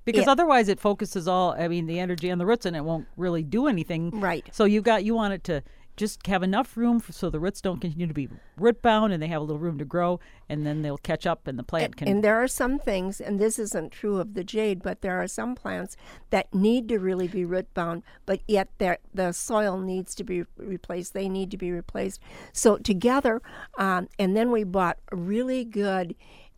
Because 0.04 0.24
it- 0.24 0.28
otherwise 0.28 0.68
it 0.68 0.80
focuses 0.82 1.28
all 1.30 1.54
I 1.58 1.70
mean 1.70 1.86
the 1.88 1.98
energy 2.00 2.30
on 2.30 2.38
the 2.38 2.46
roots 2.46 2.66
and 2.66 2.76
it 2.76 2.84
won't 2.84 3.08
really 3.16 3.42
do 3.42 3.68
anything. 3.68 4.12
Right. 4.20 4.46
So 4.52 4.66
you've 4.66 4.84
got 4.84 5.06
you 5.06 5.16
want 5.16 5.34
it 5.34 5.44
to 5.46 5.64
just 6.00 6.25
have 6.27 6.41
enough 6.44 6.77
room 6.77 7.00
for, 7.00 7.12
so 7.12 7.29
the 7.29 7.39
roots 7.39 7.60
don't 7.60 7.79
continue 7.82 8.08
to 8.08 8.13
be 8.13 8.29
root 8.58 8.82
bound 8.82 9.12
and 9.12 9.22
they 9.22 9.27
have 9.27 9.41
a 9.41 9.44
little 9.44 9.60
room 9.60 9.77
to 9.77 9.86
grow 9.86 10.20
and 10.48 10.65
then 10.65 10.82
they'll 10.82 10.98
catch 10.98 11.27
up 11.27 11.46
and 11.46 11.60
the 11.60 11.63
plant 11.63 11.98
can 11.98 12.08
and 12.08 12.24
there 12.24 12.41
are 12.41 12.48
some 12.48 12.79
things, 12.79 13.20
and 13.20 13.38
this 13.38 13.60
isn't 13.60 13.91
true 13.91 14.18
of 14.18 14.34
the 14.34 14.44
jade, 14.44 14.82
but 14.82 15.01
there 15.01 15.22
are 15.22 15.27
some 15.27 15.56
plants 15.56 15.98
that 16.29 16.53
need 16.53 16.88
to 16.88 17.00
really 17.00 17.27
be 17.27 17.44
root 17.44 17.72
bound, 17.74 18.03
but 18.25 18.39
yet 18.48 18.70
the 18.79 19.32
soil 19.34 19.77
needs 19.77 20.15
to 20.15 20.24
be 20.24 20.46
replaced. 20.58 21.13
They 21.13 21.27
need 21.27 21.51
to 21.51 21.58
be 21.58 21.72
replaced. 21.72 22.22
So 22.53 22.77
together, 22.77 23.41
um, 23.77 24.08
and 24.18 24.38
then 24.38 24.51
we 24.51 24.63
bought 24.63 24.98
really 25.12 25.65
good, 25.65 26.15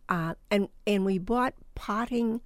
uh, 0.08 0.34
and 0.50 0.68
and 0.86 1.04
we 1.04 1.18
bought 1.18 1.54
potting 1.74 2.40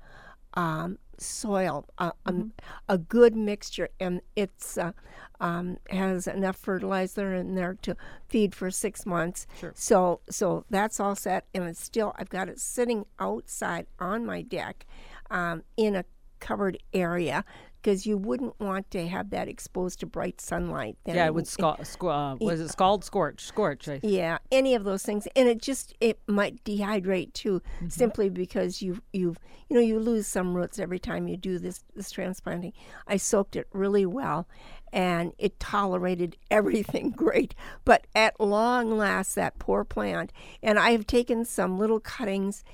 um, 0.55 0.99
soil, 1.19 1.87
uh, 1.99 2.13
um, 2.25 2.53
a 2.89 2.99
good 2.99 3.37
mixture, 3.37 3.89
and 4.01 4.21
it's 4.35 4.79
uh, 4.79 4.93
um, 5.41 5.79
has 5.91 6.27
enough 6.27 6.57
fertilizer 6.57 7.35
in 7.35 7.55
there 7.55 7.77
to 7.83 7.97
feed 8.29 8.55
for 8.55 8.71
six 8.71 9.07
months. 9.07 9.47
Sure. 9.59 9.73
So 9.75 10.21
so 10.31 10.65
that's 10.71 11.01
all 11.01 11.15
set, 11.15 11.47
and 11.55 11.65
it's 11.65 11.83
still 11.83 12.15
I've 12.19 12.31
got 12.31 12.49
it 12.49 12.61
sitting 12.61 13.07
outside 13.19 13.87
on 13.99 14.27
my 14.27 14.43
deck, 14.43 14.87
um, 15.31 15.63
in 15.77 15.97
a 15.97 16.05
covered 16.39 16.79
area 16.93 17.45
because 17.87 18.05
you 18.05 18.19
wouldn't 18.19 18.59
want 18.59 18.91
to 18.91 19.07
have 19.07 19.31
that 19.31 19.47
exposed 19.47 20.01
to 20.01 20.07
bright 20.07 20.41
sunlight. 20.41 20.97
Then 21.05 21.15
Yeah, 21.15 21.27
it 21.27 21.35
would 21.35 21.47
scald. 21.47 21.87
Sc- 21.87 22.03
uh, 22.03 22.35
was 22.41 22.61
it 22.61 22.69
scald? 22.71 23.05
Scorch. 23.05 23.41
Scorch. 23.45 23.87
I- 23.89 24.01
yeah, 24.03 24.39
any 24.51 24.75
of 24.75 24.83
those 24.83 25.05
things, 25.05 25.29
and 25.37 25.49
it 25.49 25.63
just 25.63 25.95
it 26.01 26.19
might 26.27 26.65
dehydrate 26.65 27.33
too, 27.33 27.63
Mm-hmm. 27.77 27.89
simply 27.89 28.29
because 28.29 28.83
you 28.83 29.01
you 29.13 29.37
you 29.69 29.77
know 29.77 29.81
you 29.81 30.01
lose 30.01 30.27
some 30.27 30.53
roots 30.57 30.81
every 30.81 30.99
time 30.99 31.29
you 31.29 31.37
do 31.37 31.61
this 31.61 31.85
this 31.95 32.11
transplanting. 32.11 32.73
I 33.07 33.19
soaked 33.19 33.55
it 33.55 33.69
really 33.73 34.05
well, 34.05 34.49
and 34.93 35.33
it 35.39 35.61
tolerated 35.61 36.37
everything 36.51 37.11
great. 37.13 37.55
But 37.85 38.09
at 38.17 38.41
long 38.41 38.99
last, 38.99 39.37
that 39.37 39.61
poor 39.61 39.85
plant, 39.85 40.33
and 40.61 40.77
I 40.77 40.91
have 40.91 41.07
taken 41.07 41.45
some 41.45 41.79
little 41.79 42.01
cuttings. 42.01 42.65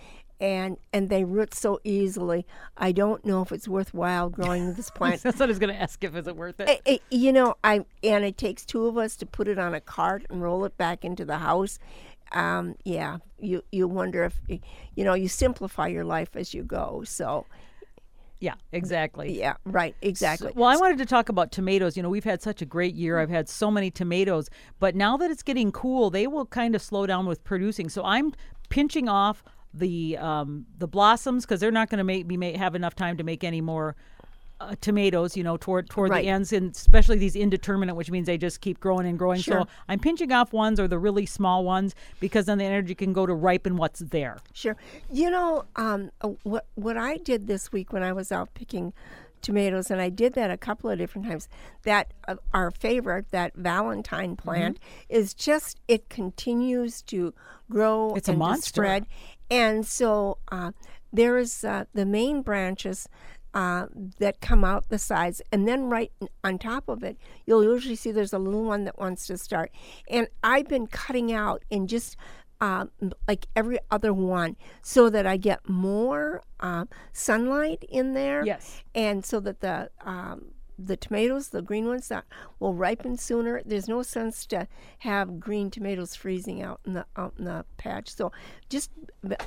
And, 0.43 0.77
and 0.93 1.09
they 1.09 1.23
root 1.23 1.55
so 1.55 1.81
easily. 1.85 2.45
I 2.77 2.91
don't 2.91 3.25
know 3.25 3.43
if 3.43 3.53
it's 3.53 3.69
worthwhile 3.69 4.29
growing 4.29 4.75
this 4.75 4.91
plant 4.95 5.23
That's 5.23 5.39
what 5.39 5.47
I 5.47 5.47
was 5.47 5.61
going 5.61 5.73
to 5.73 5.81
ask 5.81 6.03
if 6.03 6.17
is 6.17 6.27
it 6.27 6.37
worth 6.37 6.59
it. 6.59 6.69
I- 6.69 6.81
I- 6.87 7.01
you 7.11 7.33
know, 7.33 7.55
I 7.63 7.85
and 8.03 8.25
it 8.25 8.37
takes 8.37 8.65
two 8.67 8.87
of 8.87 8.99
us 8.99 9.15
to 9.19 9.27
put 9.27 9.47
it 9.47 9.57
on 9.59 9.73
a 9.73 9.81
cart 9.81 10.27
and 10.29 10.43
roll 10.43 10.65
it 10.65 10.77
back 10.77 11.05
into 11.05 11.25
the 11.25 11.39
house. 11.39 11.79
Um, 12.33 12.75
yeah, 12.85 13.19
you 13.39 13.63
you 13.71 13.87
wonder 13.87 14.25
if 14.25 14.41
you 14.49 15.05
know 15.05 15.15
you 15.15 15.29
simplify 15.29 15.87
your 15.87 16.05
life 16.05 16.35
as 16.35 16.53
you 16.55 16.63
go. 16.65 17.03
So 17.05 17.47
yeah, 18.41 18.55
exactly. 18.73 19.39
yeah, 19.39 19.55
right, 19.65 19.95
exactly. 20.03 20.51
Well, 20.57 20.69
I 20.69 20.77
wanted 20.77 20.99
to 20.99 21.07
talk 21.07 21.29
about 21.29 21.53
tomatoes. 21.53 21.97
You 21.97 22.03
know, 22.03 22.09
we've 22.09 22.25
had 22.25 22.43
such 22.43 22.61
a 22.61 22.67
great 22.67 22.95
year. 22.97 23.21
I've 23.21 23.31
had 23.31 23.49
so 23.49 23.71
many 23.71 23.89
tomatoes, 23.93 24.51
but 24.81 24.97
now 24.97 25.17
that 25.19 25.31
it's 25.31 25.45
getting 25.45 25.71
cool, 25.71 26.11
they 26.11 26.27
will 26.27 26.47
kind 26.47 26.75
of 26.75 26.83
slow 26.83 27.07
down 27.07 27.27
with 27.27 27.45
producing. 27.45 27.89
So 27.89 28.03
I'm 28.03 28.33
pinching 28.71 29.09
off 29.09 29.45
the 29.75 30.17
um, 30.19 30.67
the 30.79 30.87
blossoms 30.87 31.45
because 31.45 31.61
they're 31.61 31.71
not 31.71 31.89
going 31.91 31.99
to 31.99 32.05
make 32.05 32.27
be 32.29 32.37
ma- 32.37 32.57
have 32.59 32.75
enough 32.75 32.95
time 32.95 33.17
to 33.17 33.25
make 33.25 33.43
any 33.45 33.61
more 33.61 33.97
uh, 34.61 34.75
tomatoes. 34.81 35.37
You 35.37 35.43
know, 35.45 35.57
toward 35.57 35.89
toward 35.91 36.11
Right. 36.11 36.23
the 36.25 36.29
ends, 36.31 36.53
and 36.53 36.75
especially 36.75 37.17
these 37.19 37.35
indeterminate, 37.37 37.97
which 37.97 38.11
means 38.11 38.27
they 38.27 38.39
just 38.39 38.61
keep 38.61 38.81
growing 38.81 39.07
and 39.07 39.19
growing. 39.19 39.41
Sure. 39.41 39.63
So 39.63 39.69
I'm 39.89 39.99
pinching 39.99 40.31
off 40.33 40.53
ones 40.53 40.79
or 40.79 40.87
the 40.89 40.99
really 40.99 41.27
small 41.27 41.65
ones 41.65 41.95
because 42.21 42.47
then 42.47 42.59
the 42.59 42.65
energy 42.65 42.95
can 42.95 43.13
go 43.13 43.27
to 43.27 43.35
ripen 43.35 43.77
what's 43.77 44.01
there. 44.01 44.39
Sure. 44.53 44.77
You 45.11 45.31
know, 45.31 45.65
um, 45.77 46.11
uh, 46.21 46.29
what 46.43 46.67
what 46.75 46.97
I 46.97 47.17
did 47.17 47.47
this 47.47 47.73
week 47.73 47.93
when 47.93 48.03
I 48.03 48.13
was 48.13 48.31
out 48.31 48.53
picking 48.55 48.93
tomatoes, 49.41 49.91
and 49.91 50.01
I 50.01 50.09
did 50.09 50.35
that 50.35 50.53
a 50.53 50.57
couple 50.57 50.89
of 50.89 50.99
different 50.99 51.27
times. 51.27 51.49
That 51.83 52.13
uh, 52.29 52.37
our 52.55 52.71
favorite, 52.71 53.31
that 53.33 53.55
Valentine 53.57 54.37
Mm-hmm. 54.37 54.49
plant, 54.49 54.79
is 55.09 55.35
just 55.35 55.81
it 55.89 56.09
continues 56.09 57.03
to 57.03 57.35
grow 57.69 58.15
It's 58.15 58.29
a 58.29 58.35
monster. 58.35 58.69
spread, 58.83 59.07
and 59.53 59.87
so 59.87 60.39
uh, 60.51 60.73
there 61.13 61.37
is 61.37 61.63
uh, 61.63 61.85
the 61.93 62.07
main 62.07 62.43
branches. 62.43 63.09
Uh, 63.55 63.87
that 64.19 64.41
come 64.41 64.65
out 64.65 64.89
the 64.89 64.99
sides, 64.99 65.43
and 65.53 65.69
then 65.69 65.91
right 65.91 66.11
on 66.43 66.59
top 66.59 66.89
of 66.89 67.03
it, 67.03 67.19
you'll 67.45 67.63
usually 67.63 67.95
see 67.95 68.11
there's 68.11 68.33
a 68.33 68.39
little 68.39 68.65
one 68.65 68.85
that 68.85 68.99
wants 68.99 69.27
to 69.27 69.37
start. 69.37 69.71
And 70.09 70.27
I've 70.43 70.69
been 70.69 70.87
cutting 70.87 71.31
out 71.31 71.63
and 71.71 71.87
just 71.87 72.17
um, 72.63 72.91
like 73.29 73.47
every 73.55 73.79
other 73.91 74.15
one 74.15 74.57
so 74.81 75.11
that 75.11 75.27
I 75.27 75.37
get 75.37 75.69
more 75.69 76.43
uh, 76.61 76.87
sunlight 77.13 77.85
in 77.91 78.15
there. 78.15 78.43
Yes. 78.47 78.83
And 78.95 79.23
so 79.23 79.39
that 79.41 79.61
the 79.61 79.91
um, 80.01 80.53
the 80.79 80.97
tomatoes, 80.97 81.49
the 81.49 81.63
green 81.63 81.87
ones, 81.87 82.09
that 82.09 82.25
will 82.59 82.75
ripen 82.75 83.17
sooner. 83.17 83.63
There's 83.65 83.89
no 83.89 84.03
sense 84.03 84.47
to 84.47 84.69
have 85.01 85.41
green 85.41 85.71
tomatoes 85.71 86.15
freezing 86.15 86.63
out 86.63 86.81
in 86.85 86.95
the 86.95 87.07
out 87.17 87.35
in 87.39 87.45
the 87.45 87.65
patch. 87.77 88.15
So 88.15 88.33
just 88.69 88.91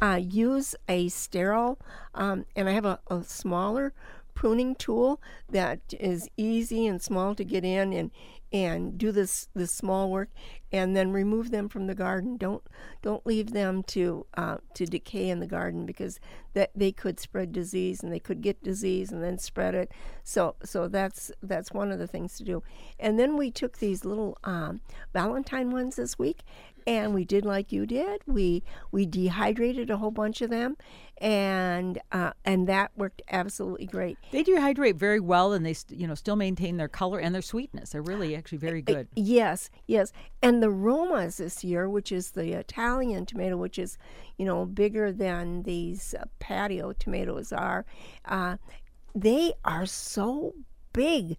uh, 0.01 0.19
use 0.21 0.75
a 0.87 1.09
sterile, 1.09 1.79
um, 2.13 2.45
and 2.55 2.69
I 2.69 2.73
have 2.73 2.85
a, 2.85 2.99
a 3.09 3.23
smaller 3.23 3.93
pruning 4.35 4.75
tool 4.75 5.19
that 5.49 5.79
is 5.99 6.29
easy 6.37 6.85
and 6.85 7.01
small 7.01 7.33
to 7.33 7.43
get 7.43 7.65
in 7.65 7.91
and 7.93 8.11
and 8.51 8.97
do 8.97 9.11
this 9.11 9.49
this 9.53 9.71
small 9.71 10.09
work 10.09 10.29
and 10.71 10.95
then 10.95 11.11
remove 11.11 11.51
them 11.51 11.67
from 11.67 11.87
the 11.87 11.95
garden. 11.95 12.37
Don't 12.37 12.63
don't 13.01 13.25
leave 13.25 13.51
them 13.51 13.81
to 13.83 14.25
uh, 14.37 14.57
to 14.75 14.85
decay 14.85 15.29
in 15.29 15.39
the 15.39 15.47
garden 15.47 15.85
because 15.85 16.19
that 16.53 16.71
they 16.75 16.91
could 16.91 17.19
spread 17.19 17.51
disease 17.51 18.03
and 18.03 18.13
they 18.13 18.19
could 18.19 18.41
get 18.41 18.63
disease 18.63 19.11
and 19.11 19.23
then 19.23 19.37
spread 19.37 19.73
it. 19.73 19.91
So 20.23 20.55
so 20.63 20.87
that's 20.87 21.31
that's 21.41 21.71
one 21.71 21.91
of 21.91 21.99
the 21.99 22.07
things 22.07 22.37
to 22.37 22.43
do. 22.43 22.63
And 22.99 23.17
then 23.19 23.35
we 23.35 23.51
took 23.51 23.79
these 23.79 24.05
little 24.05 24.37
um, 24.43 24.81
valentine 25.11 25.71
ones 25.71 25.95
this 25.95 26.19
week 26.19 26.43
and 26.87 27.13
we 27.13 27.25
did 27.25 27.45
like 27.45 27.71
you 27.71 27.85
did 27.85 28.21
we 28.27 28.63
we 28.91 29.05
dehydrated 29.05 29.89
a 29.89 29.97
whole 29.97 30.11
bunch 30.11 30.41
of 30.41 30.49
them 30.49 30.77
and 31.19 31.99
uh, 32.11 32.31
and 32.43 32.67
that 32.67 32.91
worked 32.97 33.21
absolutely 33.31 33.85
great 33.85 34.17
They 34.31 34.43
dehydrate 34.43 34.95
very 34.95 35.19
well, 35.19 35.53
and 35.53 35.65
they 35.65 35.73
st- 35.73 35.99
you 35.99 36.07
know 36.07 36.15
still 36.15 36.35
maintain 36.35 36.77
their 36.77 36.87
color 36.87 37.19
and 37.19 37.33
their 37.33 37.41
sweetness. 37.41 37.91
They're 37.91 38.01
really 38.01 38.35
actually 38.35 38.57
very 38.57 38.81
good. 38.81 39.07
Yes, 39.15 39.69
yes. 39.87 40.11
And 40.41 40.61
the 40.61 40.67
Romas 40.67 41.37
this 41.37 41.63
year, 41.63 41.89
which 41.89 42.11
is 42.11 42.31
the 42.31 42.57
Italian 42.59 43.25
tomato, 43.25 43.55
which 43.57 43.79
is, 43.79 43.97
you 44.37 44.45
know, 44.45 44.65
bigger 44.65 45.11
than 45.11 45.63
these 45.63 46.13
uh, 46.19 46.25
patio 46.39 46.91
tomatoes 46.93 47.53
are, 47.53 47.85
uh, 48.25 48.57
they 49.13 49.53
are 49.63 49.85
so 49.85 50.53
big. 50.91 51.37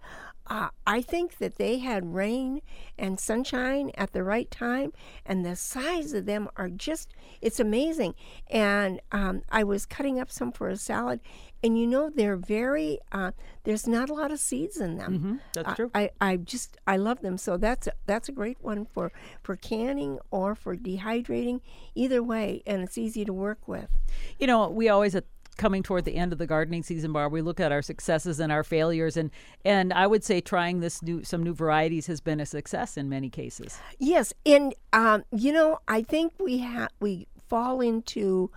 Uh, 0.48 0.68
I 0.86 1.00
think 1.02 1.38
that 1.38 1.56
they 1.56 1.78
had 1.78 2.14
rain 2.14 2.60
and 2.98 3.18
sunshine 3.18 3.90
at 3.96 4.12
the 4.12 4.22
right 4.22 4.50
time, 4.50 4.92
and 5.24 5.44
the 5.44 5.56
size 5.56 6.12
of 6.12 6.26
them 6.26 6.48
are 6.56 6.68
just, 6.68 7.12
it's 7.40 7.58
amazing. 7.60 8.14
And 8.48 9.00
um, 9.12 9.42
I 9.50 9.64
was 9.64 9.86
cutting 9.86 10.20
up 10.20 10.30
some 10.30 10.52
for 10.52 10.68
a 10.68 10.76
salad, 10.76 11.20
and 11.64 11.76
you 11.78 11.86
know, 11.86 12.10
they're 12.10 12.36
very, 12.36 12.98
uh, 13.10 13.32
there's 13.64 13.88
not 13.88 14.08
a 14.08 14.14
lot 14.14 14.30
of 14.30 14.38
seeds 14.38 14.76
in 14.76 14.96
them. 14.98 15.18
hmm 15.18 15.36
That's 15.54 15.68
I- 15.68 15.74
true. 15.74 15.90
I, 15.94 16.10
I 16.20 16.36
just 16.36 16.76
I 16.86 16.96
love 16.96 17.22
them. 17.22 17.38
So 17.38 17.56
that's 17.56 17.88
a, 17.88 17.92
that's 18.06 18.28
a 18.28 18.32
great 18.32 18.58
one 18.62 18.84
for 18.84 19.10
for 19.42 19.56
canning 19.56 20.18
or 20.30 20.54
for 20.54 20.76
dehydrating. 20.76 21.60
Either 21.96 22.22
way, 22.22 22.62
and 22.66 22.82
it's 22.82 22.96
easy 22.98 23.24
to 23.24 23.32
work 23.32 23.66
with. 23.66 23.88
You 24.38 24.46
know, 24.46 24.68
we 24.68 24.88
always 24.88 25.14
at 25.16 25.24
coming 25.56 25.82
toward 25.82 26.04
the 26.04 26.16
end 26.16 26.32
of 26.32 26.38
the 26.38 26.46
gardening 26.46 26.82
season, 26.82 27.12
Barb 27.12 27.32
we 27.32 27.42
look 27.42 27.60
at 27.60 27.72
our 27.72 27.82
successes 27.82 28.40
and 28.40 28.52
our 28.52 28.64
failures, 28.64 29.16
and 29.16 29.30
and 29.64 29.92
I 29.92 30.06
would 30.06 30.24
say 30.24 30.40
trying 30.40 30.80
this 30.80 31.02
new 31.02 31.24
some 31.24 31.42
new 31.42 31.54
varieties 31.54 32.06
has 32.06 32.20
been 32.20 32.40
a 32.40 32.46
success 32.46 32.96
in 32.96 33.08
many 33.08 33.30
cases. 33.30 33.78
Yes, 33.98 34.32
and 34.44 34.74
um, 34.92 35.24
you 35.32 35.52
know 35.52 35.78
I 35.88 36.02
think 36.02 36.32
we 36.38 36.58
have 36.58 36.90
we 37.00 37.26
fall 37.48 37.80
into 37.80 38.50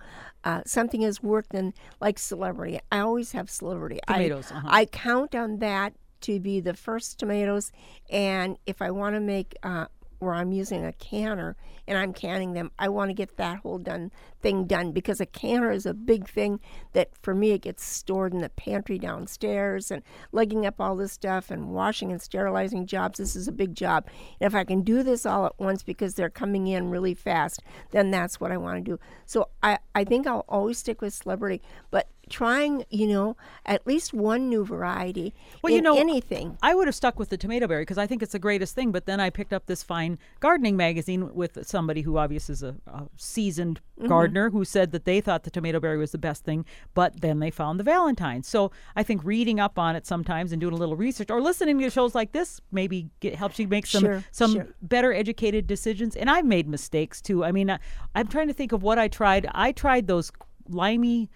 uh, 0.44 0.62
something 0.66 1.02
has 1.02 1.22
worked 1.22 1.54
and 1.54 1.72
like 2.00 2.18
celebrity. 2.18 2.80
I 2.90 3.00
always 3.00 3.32
have 3.32 3.50
celebrity. 3.50 4.00
I- 4.08 4.14
Tomatoes, 4.14 4.50
uh-huh. 4.50 4.68
I 4.70 4.84
count 4.86 5.34
on 5.34 5.58
that 5.58 5.94
to 6.22 6.38
be 6.38 6.60
the 6.60 6.74
first 6.74 7.18
tomatoes, 7.18 7.72
and 8.10 8.58
if 8.66 8.82
I 8.82 8.90
want 8.90 9.16
to 9.16 9.20
make 9.20 9.54
uh, 9.62 9.86
where 10.20 10.34
I'm 10.34 10.52
using 10.52 10.84
a 10.84 10.92
canner 10.92 11.56
and 11.86 11.98
I'm 11.98 12.12
canning 12.12 12.52
them, 12.52 12.70
I 12.78 12.88
want 12.88 13.10
to 13.10 13.14
get 13.14 13.36
that 13.36 13.60
whole 13.60 13.78
done 13.78 14.12
thing 14.40 14.66
done 14.66 14.92
because 14.92 15.20
a 15.20 15.26
canner 15.26 15.70
is 15.70 15.86
a 15.86 15.94
big 15.94 16.28
thing 16.28 16.60
that 16.92 17.10
for 17.20 17.34
me 17.34 17.50
it 17.50 17.62
gets 17.62 17.84
stored 17.84 18.32
in 18.32 18.40
the 18.40 18.48
pantry 18.48 18.98
downstairs 18.98 19.90
and 19.90 20.02
lugging 20.32 20.64
up 20.64 20.80
all 20.80 20.96
this 20.96 21.12
stuff 21.12 21.50
and 21.50 21.70
washing 21.70 22.12
and 22.12 22.22
sterilizing 22.22 22.86
jobs. 22.86 23.18
This 23.18 23.34
is 23.34 23.48
a 23.48 23.52
big 23.52 23.74
job. 23.74 24.06
And 24.40 24.46
if 24.46 24.54
I 24.54 24.64
can 24.64 24.82
do 24.82 25.02
this 25.02 25.26
all 25.26 25.46
at 25.46 25.58
once 25.58 25.82
because 25.82 26.14
they're 26.14 26.30
coming 26.30 26.68
in 26.68 26.90
really 26.90 27.14
fast, 27.14 27.62
then 27.90 28.10
that's 28.10 28.40
what 28.40 28.52
I 28.52 28.56
want 28.56 28.84
to 28.84 28.90
do. 28.92 29.00
So 29.26 29.48
I, 29.62 29.78
I 29.94 30.04
think 30.04 30.26
I'll 30.26 30.44
always 30.48 30.78
stick 30.78 31.00
with 31.00 31.14
celebrity, 31.14 31.60
but 31.90 32.08
trying, 32.30 32.84
you 32.88 33.06
know, 33.06 33.36
at 33.66 33.86
least 33.86 34.14
one 34.14 34.48
new 34.48 34.64
variety 34.64 35.34
Well, 35.62 35.72
you 35.72 35.82
know, 35.82 35.98
anything. 35.98 36.56
I 36.62 36.74
would 36.74 36.86
have 36.86 36.94
stuck 36.94 37.18
with 37.18 37.28
the 37.28 37.36
tomato 37.36 37.66
berry 37.66 37.82
because 37.82 37.98
I 37.98 38.06
think 38.06 38.22
it's 38.22 38.32
the 38.32 38.38
greatest 38.38 38.74
thing. 38.74 38.92
But 38.92 39.04
then 39.06 39.20
I 39.20 39.28
picked 39.28 39.52
up 39.52 39.66
this 39.66 39.82
fine 39.82 40.18
gardening 40.40 40.76
magazine 40.76 41.34
with 41.34 41.66
somebody 41.66 42.02
who 42.02 42.16
obviously 42.16 42.54
is 42.54 42.62
a, 42.62 42.76
a 42.86 43.06
seasoned 43.16 43.80
Mm-hmm. 44.00 44.08
gardener 44.08 44.48
who 44.48 44.64
said 44.64 44.92
that 44.92 45.04
they 45.04 45.20
thought 45.20 45.42
the 45.42 45.50
tomato 45.50 45.78
berry 45.78 45.98
was 45.98 46.10
the 46.10 46.16
best 46.16 46.42
thing. 46.42 46.64
But 46.94 47.20
then 47.20 47.38
they 47.38 47.50
found 47.50 47.78
the 47.78 47.84
Valentine. 47.84 48.42
So 48.42 48.72
I 48.96 49.02
think 49.02 49.22
reading 49.24 49.60
up 49.60 49.78
on 49.78 49.94
it 49.94 50.06
sometimes 50.06 50.52
and 50.52 50.60
doing 50.60 50.72
a 50.72 50.76
little 50.78 50.96
research 50.96 51.30
or 51.30 51.38
listening 51.42 51.78
to 51.80 51.90
shows 51.90 52.14
like 52.14 52.32
this 52.32 52.62
maybe 52.72 53.10
get, 53.20 53.34
helps 53.34 53.58
you 53.58 53.68
make 53.68 53.84
some 53.84 54.00
Sure, 54.02 54.24
some 54.30 54.52
sure. 54.54 54.68
better 54.80 55.12
educated 55.12 55.66
decisions. 55.66 56.16
And 56.16 56.30
I've 56.30 56.46
made 56.46 56.66
mistakes 56.66 57.20
too. 57.20 57.44
I 57.44 57.52
mean, 57.52 57.68
I, 57.68 57.78
I'm 58.14 58.26
trying 58.26 58.48
to 58.48 58.54
think 58.54 58.72
of 58.72 58.82
what 58.82 58.98
I 58.98 59.08
tried. 59.08 59.46
I 59.52 59.72
tried 59.72 60.06
those 60.06 60.32
limey 60.66 61.28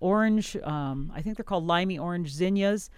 orange. 0.00 0.56
Um, 0.56 1.12
I 1.14 1.22
think 1.22 1.36
they're 1.36 1.44
called 1.44 1.66
limey 1.66 1.98
orange 1.98 2.32
zinnias, 2.32 2.90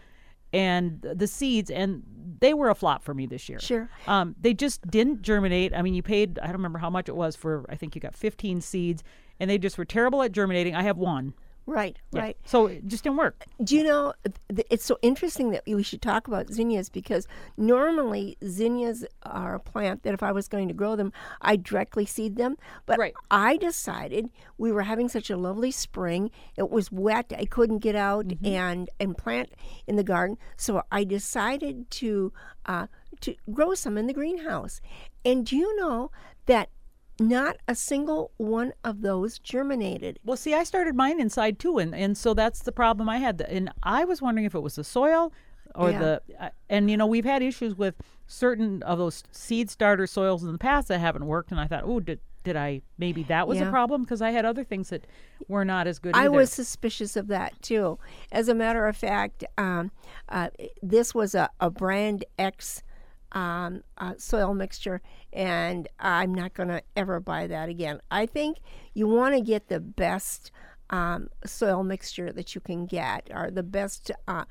and 0.53 1.01
the 1.03 1.27
seeds, 1.27 1.71
and 1.71 2.03
they 2.41 2.55
were 2.55 2.71
a 2.71 2.75
flop 2.75 3.03
for 3.03 3.15
me 3.15 3.27
this 3.27 3.49
year. 3.49 3.59
Sure. 3.61 3.89
Um, 4.07 4.35
they 4.41 4.55
just 4.55 4.87
didn't 4.91 5.23
germinate. 5.23 5.75
I 5.75 5.83
mean, 5.83 5.95
you 5.95 6.03
paid. 6.03 6.39
I 6.39 6.47
don't 6.47 6.57
remember 6.57 6.79
how 6.79 6.91
much 6.91 7.09
it 7.09 7.17
was 7.17 7.37
for. 7.37 7.65
I 7.69 7.77
think 7.77 7.95
you 7.95 8.01
got 8.01 8.15
15 8.15 8.61
seeds, 8.61 9.03
and 9.41 9.51
they 9.51 9.59
just 9.59 9.79
were 9.79 9.85
terrible 9.85 10.23
at 10.23 10.33
germinating. 10.33 10.75
I 10.75 10.83
have 10.83 10.99
one. 10.99 11.35
Right, 11.65 11.97
Yeah. 12.11 12.21
right. 12.21 12.37
So 12.45 12.67
it 12.67 12.87
just 12.89 13.05
didn't 13.05 13.19
work. 13.19 13.45
Do 13.63 13.77
you 13.77 13.85
know, 13.85 14.15
it's 14.49 14.85
so 14.85 14.99
interesting 15.01 15.51
that 15.53 15.63
we 15.67 15.83
should 15.83 16.03
talk 16.03 16.27
about 16.27 16.49
zinnias 16.51 16.89
because 16.89 17.29
normally 17.57 18.37
zinnias 18.45 19.05
are 19.23 19.55
a 19.55 19.61
plant 19.61 20.03
that 20.03 20.13
if 20.13 20.23
I 20.23 20.33
was 20.33 20.49
going 20.49 20.67
to 20.69 20.75
grow 20.75 20.97
them, 20.97 21.13
I 21.41 21.57
directly 21.57 22.05
seed 22.05 22.37
them. 22.37 22.57
But 22.85 22.99
Right. 22.99 23.15
I 23.31 23.57
decided 23.57 24.31
we 24.59 24.73
were 24.73 24.83
having 24.83 25.09
such 25.09 25.31
a 25.31 25.37
lovely 25.37 25.71
spring. 25.71 26.31
It 26.57 26.69
was 26.71 26.91
wet. 26.91 27.33
I 27.39 27.45
couldn't 27.45 27.79
get 27.79 27.95
out 27.95 28.27
and, 28.45 28.91
and 28.99 29.17
plant 29.17 29.51
in 29.87 29.97
the 29.97 30.05
garden. 30.05 30.39
So 30.57 30.83
I 30.91 31.05
decided 31.05 31.91
to, 31.93 32.33
uh, 32.67 32.89
to 33.21 33.37
grow 33.53 33.75
some 33.75 33.97
in 33.97 34.09
the 34.09 34.13
greenhouse. 34.15 34.81
And 35.25 35.47
do 35.47 35.57
you 35.57 35.77
know 35.77 36.11
that 36.47 36.71
not 37.21 37.57
a 37.69 37.75
single 37.75 38.31
one 38.37 38.73
of 38.85 39.03
those 39.03 39.39
germinated? 39.39 40.19
Well, 40.25 40.37
see, 40.37 40.55
I 40.55 40.65
started 40.65 40.95
mine 40.95 41.21
inside 41.21 41.59
too, 41.59 41.79
and, 41.79 41.95
and 41.95 42.17
so 42.17 42.35
that's 42.35 42.63
the 42.63 42.73
problem 42.73 43.09
I 43.09 43.19
had. 43.19 43.41
And 43.43 43.71
I 43.83 44.05
was 44.05 44.21
wondering 44.23 44.45
if 44.47 44.55
it 44.55 44.61
was 44.61 44.77
the 44.77 44.85
soil 44.85 45.33
or 45.75 45.91
Yeah. 45.91 45.99
the, 45.99 46.23
uh, 46.41 46.49
and 46.69 46.91
you 46.91 46.97
know, 46.97 47.07
we've 47.07 47.25
had 47.25 47.43
issues 47.43 47.75
with 47.77 47.95
certain 48.27 48.83
of 48.83 48.99
those 48.99 49.23
seed 49.31 49.71
starter 49.71 50.07
soils 50.07 50.43
in 50.43 50.53
the 50.53 50.59
past 50.59 50.89
that 50.89 50.99
haven't 50.99 51.27
worked. 51.27 51.51
And 51.51 51.61
I 51.61 51.67
thought, 51.67 51.83
oh, 51.85 52.01
did, 52.01 52.21
did 52.45 52.57
I, 52.57 52.83
maybe 52.99 53.23
that 53.25 53.47
was 53.47 53.61
a 53.61 53.71
problem? 53.71 54.03
Because 54.03 54.21
I 54.21 54.31
had 54.33 54.45
other 54.45 54.65
things 54.65 54.89
that 54.91 55.07
were 55.49 55.65
not 55.65 55.87
as 55.87 55.99
good 55.99 56.17
I 56.17 56.23
either. 56.23 56.33
was 56.33 56.51
suspicious 56.51 57.17
of 57.17 57.29
that 57.29 57.61
too. 57.63 57.99
As 58.33 58.49
a 58.49 58.55
matter 58.55 58.87
of 58.87 58.97
fact, 58.97 59.45
um, 59.57 59.93
uh, 60.29 60.49
this 60.83 61.15
was 61.15 61.35
a, 61.35 61.51
a 61.61 61.71
brand 61.71 62.25
X 62.39 62.83
um, 63.33 63.83
uh, 63.99 64.15
soil 64.19 64.55
mixture, 64.55 65.01
and 65.33 65.89
I'm 65.99 66.35
not 66.35 66.55
going 66.55 66.69
to 66.69 66.83
ever 66.97 67.21
buy 67.21 67.47
that 67.47 67.69
again. 67.69 68.01
I 68.11 68.27
think 68.27 68.59
you 68.95 69.07
want 69.09 69.35
to 69.35 69.41
get 69.41 69.69
the 69.69 69.81
best 69.81 70.51
um, 70.91 71.31
soil 71.47 71.83
mixture 71.83 72.33
that 72.33 72.55
you 72.55 72.61
can 72.61 72.87
get, 72.87 73.31
or 73.33 73.51
the 73.51 73.63
best 73.63 74.11
uh, 74.29 74.45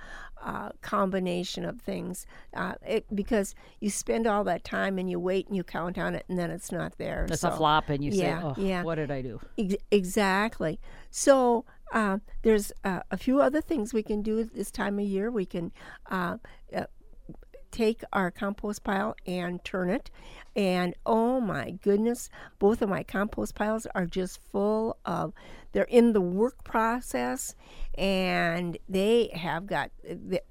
uh, 0.43 0.69
combination 0.81 1.63
of 1.63 1.79
things, 1.79 2.25
uh, 2.55 2.73
it, 2.85 3.05
because 3.13 3.53
you 3.79 3.91
spend 3.91 4.25
all 4.25 4.43
that 4.43 4.63
time 4.63 4.97
and 4.97 5.09
you 5.09 5.19
wait 5.19 5.47
and 5.47 5.55
you 5.55 5.63
count 5.63 5.99
on 5.99 6.15
it, 6.15 6.25
and 6.27 6.39
then 6.39 6.49
it's 6.49 6.71
not 6.71 6.97
there. 6.97 7.27
It's 7.29 7.41
so. 7.41 7.49
a 7.49 7.55
flop, 7.55 7.89
and 7.89 8.03
you 8.03 8.11
yeah, 8.11 8.41
say, 8.41 8.47
oh, 8.47 8.53
yeah. 8.57 8.83
what 8.83 8.95
did 8.95 9.11
I 9.11 9.21
do? 9.21 9.39
Ex- 9.57 9.75
exactly. 9.91 10.79
So 11.11 11.65
uh, 11.91 12.17
there's 12.41 12.71
uh, 12.83 13.01
a 13.11 13.17
few 13.17 13.39
other 13.39 13.61
things 13.61 13.93
we 13.93 14.03
can 14.03 14.23
do 14.23 14.43
this 14.43 14.71
time 14.71 14.97
of 14.97 15.05
year. 15.05 15.29
We 15.29 15.45
can 15.45 15.71
uh, 16.09 16.37
uh, 16.75 16.85
take 17.71 18.03
our 18.13 18.31
compost 18.31 18.83
pile 18.83 19.15
and 19.25 19.63
turn 19.63 19.89
it. 19.89 20.09
And 20.55 20.95
oh 21.05 21.39
my 21.39 21.71
goodness, 21.71 22.29
both 22.59 22.81
of 22.81 22.89
my 22.89 23.03
compost 23.03 23.55
piles 23.55 23.87
are 23.95 24.05
just 24.05 24.39
full 24.51 24.97
of, 25.05 25.33
they're 25.71 25.83
in 25.85 26.13
the 26.13 26.21
work 26.21 26.63
process 26.63 27.55
and 27.97 28.77
they 28.89 29.29
have 29.33 29.65
got, 29.67 29.91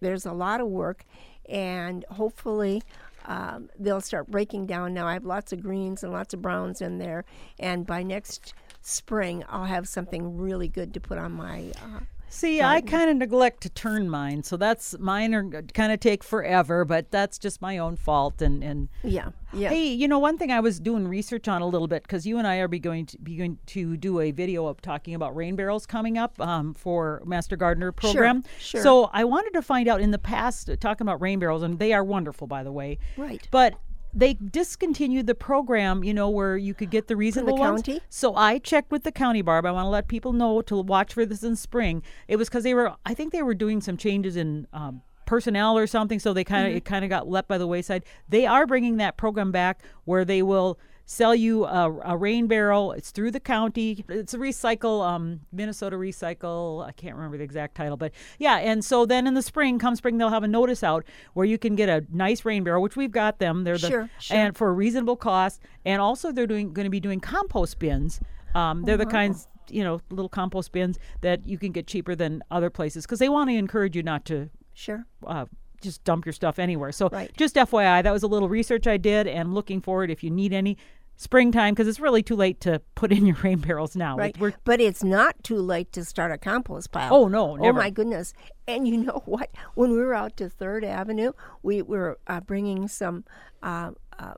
there's 0.01 0.27
a 0.27 0.33
lot 0.33 0.61
of 0.61 0.69
work. 0.69 1.05
And 1.49 2.05
hopefully, 2.11 2.83
um, 3.27 3.69
they'll 3.79 4.01
start 4.01 4.31
breaking 4.31 4.67
down 4.67 4.95
now. 4.95 5.07
I 5.07 5.15
have 5.15 5.25
lots 5.25 5.53
of 5.53 5.63
greens 5.63 6.03
and 6.03 6.13
lots 6.13 6.33
of 6.33 6.41
browns 6.41 6.81
in 6.81 6.99
there. 6.99 7.25
And 7.59 7.87
by 7.87 8.03
next 8.03 8.55
spring, 8.81 9.45
I'll 9.49 9.65
have 9.65 9.89
something 9.89 10.39
really 10.39 10.69
good 10.69 10.95
to 10.95 11.01
put 11.01 11.19
on 11.19 11.33
my. 11.33 11.73
Uh, 11.77 12.01
See, 12.33 12.63
I 12.63 12.81
kind 12.81 13.11
of 13.11 13.17
neglect 13.17 13.61
to 13.63 13.69
turn 13.69 14.09
mine, 14.09 14.45
so 14.45 14.57
that's 14.57 14.97
mine 15.01 15.35
are 15.35 15.63
kind 15.75 15.93
of 15.93 15.99
take 15.99 16.23
forever, 16.23 16.85
but 16.85 17.11
that's 17.11 17.39
just 17.39 17.61
my 17.61 17.79
own 17.79 17.97
fault. 17.97 18.41
And 18.41 18.63
and 18.63 18.89
yeah, 19.03 19.31
yeah. 19.53 19.71
Hey, 19.71 19.89
you 19.89 20.07
know, 20.07 20.21
one 20.21 20.39
thing 20.39 20.53
I 20.53 20.61
was 20.61 20.79
doing 20.79 21.09
research 21.09 21.49
on 21.49 21.61
a 21.61 21.67
little 21.67 21.89
bit 21.89 22.05
because 22.05 22.25
you 22.27 22.39
and 22.39 22.47
I 22.47 22.59
are 22.59 22.69
be 22.69 22.79
going 22.79 23.07
to 23.07 23.19
be 23.19 23.37
going 23.37 23.59
to 23.67 23.97
do 23.97 24.21
a 24.21 24.31
video 24.31 24.67
of 24.69 24.81
talking 24.81 25.15
about 25.15 25.35
rain 25.35 25.57
barrels 25.57 25.87
coming 25.87 26.19
up 26.19 26.41
um, 26.41 26.73
for 26.73 27.21
Master 27.27 27.57
Gardener 27.57 27.91
program. 27.91 28.45
sure. 28.59 28.81
sure. 28.81 28.83
So 28.83 29.11
I 29.13 29.25
wanted 29.25 29.53
to 29.55 29.63
find 29.63 29.89
out 29.89 30.01
in 30.01 30.13
the 30.13 30.19
past 30.19 30.71
uh, 30.71 30.77
talking 30.77 31.05
about 31.05 31.21
rain 31.21 31.41
barrels, 31.41 31.65
and 31.65 31.81
they 31.81 31.93
are 31.93 32.05
wonderful, 32.05 32.47
by 32.47 32.63
the 32.63 32.73
way. 32.73 32.99
Right. 33.17 33.47
But 33.51 33.75
they 34.13 34.35
discontinued 34.35 35.27
the 35.27 35.35
program, 35.35 36.03
you 36.03 36.13
know, 36.13 36.29
where 36.29 36.57
you 36.57 36.75
could 36.75 36.91
get 36.91 37.09
the 37.09 37.17
reasonable 37.17 37.57
ones. 37.57 37.83
county? 37.83 38.01
So 38.09 38.35
I 38.35 38.59
checked 38.59 38.91
with 38.91 39.05
the 39.05 39.13
county, 39.13 39.43
Barb. 39.43 39.67
I 39.67 39.71
want 39.71 39.87
to 39.87 39.91
let 39.91 40.09
people 40.09 40.33
know 40.33 40.63
to 40.63 40.77
watch 40.77 41.15
for 41.15 41.25
this 41.25 41.43
in 41.43 41.57
spring. 41.57 42.03
It 42.29 42.37
was 42.37 42.49
because 42.49 42.65
they 42.65 42.75
were, 42.75 42.95
I 43.07 43.15
think 43.15 43.33
they 43.33 43.43
were 43.43 43.55
doing 43.55 43.81
some 43.81 43.97
changes 43.97 44.37
in. 44.37 44.67
Um, 44.73 45.03
personnel 45.27 45.79
or 45.79 45.87
something 45.87 46.19
so 46.19 46.33
they 46.33 46.43
kind 46.43 46.67
of 46.67 46.75
it 46.75 46.85
kind 46.85 47.05
of 47.05 47.09
got 47.09 47.29
left 47.29 47.47
by 47.47 47.57
the 47.57 47.65
wayside 47.65 48.03
they 48.29 48.47
are 48.47 48.67
bringing 48.67 48.97
that 48.97 49.17
program 49.17 49.53
back 49.53 49.81
where 50.05 50.25
they 50.25 50.43
will 50.43 50.77
sell 51.11 51.35
you 51.35 51.65
a, 51.65 51.91
a 52.05 52.17
rain 52.17 52.47
barrel 52.47 52.93
it's 52.93 53.11
through 53.11 53.33
the 53.33 53.41
county 53.41 54.05
it's 54.09 54.33
a 54.33 54.39
recycle 54.39 55.05
um, 55.05 55.41
minnesota 55.51 55.97
recycle 55.97 56.87
i 56.87 56.93
can't 56.93 57.17
remember 57.17 57.37
the 57.37 57.43
exact 57.43 57.75
title 57.75 57.97
but 57.97 58.13
yeah 58.39 58.59
and 58.59 58.85
so 58.85 59.05
then 59.05 59.27
in 59.27 59.35
the 59.35 59.43
spring 59.43 59.77
come 59.77 59.97
spring 59.97 60.19
they'll 60.19 60.29
have 60.29 60.45
a 60.45 60.49
notice 60.49 60.85
out 60.85 61.05
where 61.35 61.45
you 61.45 61.59
can 61.59 61.75
get 61.75 61.89
a 61.89 62.05
nice 62.13 62.45
rain 62.45 62.63
barrel 62.63 62.81
which 62.81 62.95
we've 62.95 63.11
got 63.11 63.41
them 63.41 63.65
they're 63.65 63.77
the 63.77 63.89
Sure, 63.89 64.11
sure. 64.21 64.37
and 64.37 64.57
for 64.57 64.69
a 64.69 64.73
reasonable 64.73 65.17
cost 65.17 65.61
and 65.85 66.01
also 66.01 66.31
they're 66.31 66.47
doing 66.47 66.73
going 66.73 66.85
to 66.85 66.91
be 66.91 67.01
doing 67.01 67.19
compost 67.19 67.81
bins 67.81 68.21
um, 68.55 68.83
they're 68.85 68.97
the 68.97 69.05
kinds 69.07 69.49
you 69.69 69.83
know 69.83 70.01
little 70.11 70.29
compost 70.29 70.71
bins 70.71 70.97
that 71.23 71.45
you 71.45 71.59
can 71.59 71.73
get 71.73 71.89
cheaper 71.89 72.15
than 72.15 72.41
other 72.53 72.71
places 72.71 73.05
because 73.05 73.19
they 73.19 73.29
want 73.29 73.51
to 73.51 73.57
encourage 73.57 73.97
you 73.97 74.03
not 74.05 74.25
to 74.27 74.49
Sure. 74.75 75.05
uh, 75.27 75.47
just 75.83 76.05
dump 76.05 76.27
your 76.27 76.33
stuff 76.35 76.59
anywhere. 76.59 76.93
So 76.93 77.09
Right. 77.11 77.31
just 77.39 77.57
FYI, 77.57 78.03
that 78.03 78.13
was 78.13 78.23
a 78.23 78.27
little 78.27 78.51
research 78.51 78.87
I 78.87 78.99
did, 78.99 79.27
and 79.27 79.55
looking 79.55 79.81
forward 79.81 80.11
if 80.11 80.23
you 80.23 80.31
need 80.31 80.53
any 80.53 80.77
springtime 81.21 81.75
because 81.75 81.87
it's 81.87 82.01
really 82.01 82.23
too 82.23 82.35
late 82.35 82.63
to 82.63 82.81
put 82.95 83.13
in 83.13 83.27
your 83.27 83.37
rain 83.43 83.59
barrels 83.59 83.95
now. 83.95 84.17
Right. 84.17 84.37
We're, 84.41 84.55
but 84.65 84.81
it's 84.81 85.05
not 85.05 85.45
too 85.45 85.59
late 85.59 85.93
to 85.93 86.05
start 86.05 86.33
a 86.33 86.39
compost 86.39 86.91
pile. 86.93 87.15
Oh, 87.15 87.29
no, 87.29 87.59
Oh 87.61 87.73
my 87.73 87.91
goodness! 87.91 88.33
And 88.67 88.89
you 88.89 88.97
know 88.97 89.23
what? 89.27 89.51
When 89.75 89.93
we 89.93 89.99
were 89.99 90.15
out 90.15 90.37
to 90.39 90.49
Third 90.49 90.83
Avenue, 90.85 91.33
we 91.63 91.83
were 91.83 92.19
uh, 92.27 92.41
bringing 92.41 92.89
some 92.89 93.25
uh, 93.63 93.91
uh, 94.19 94.35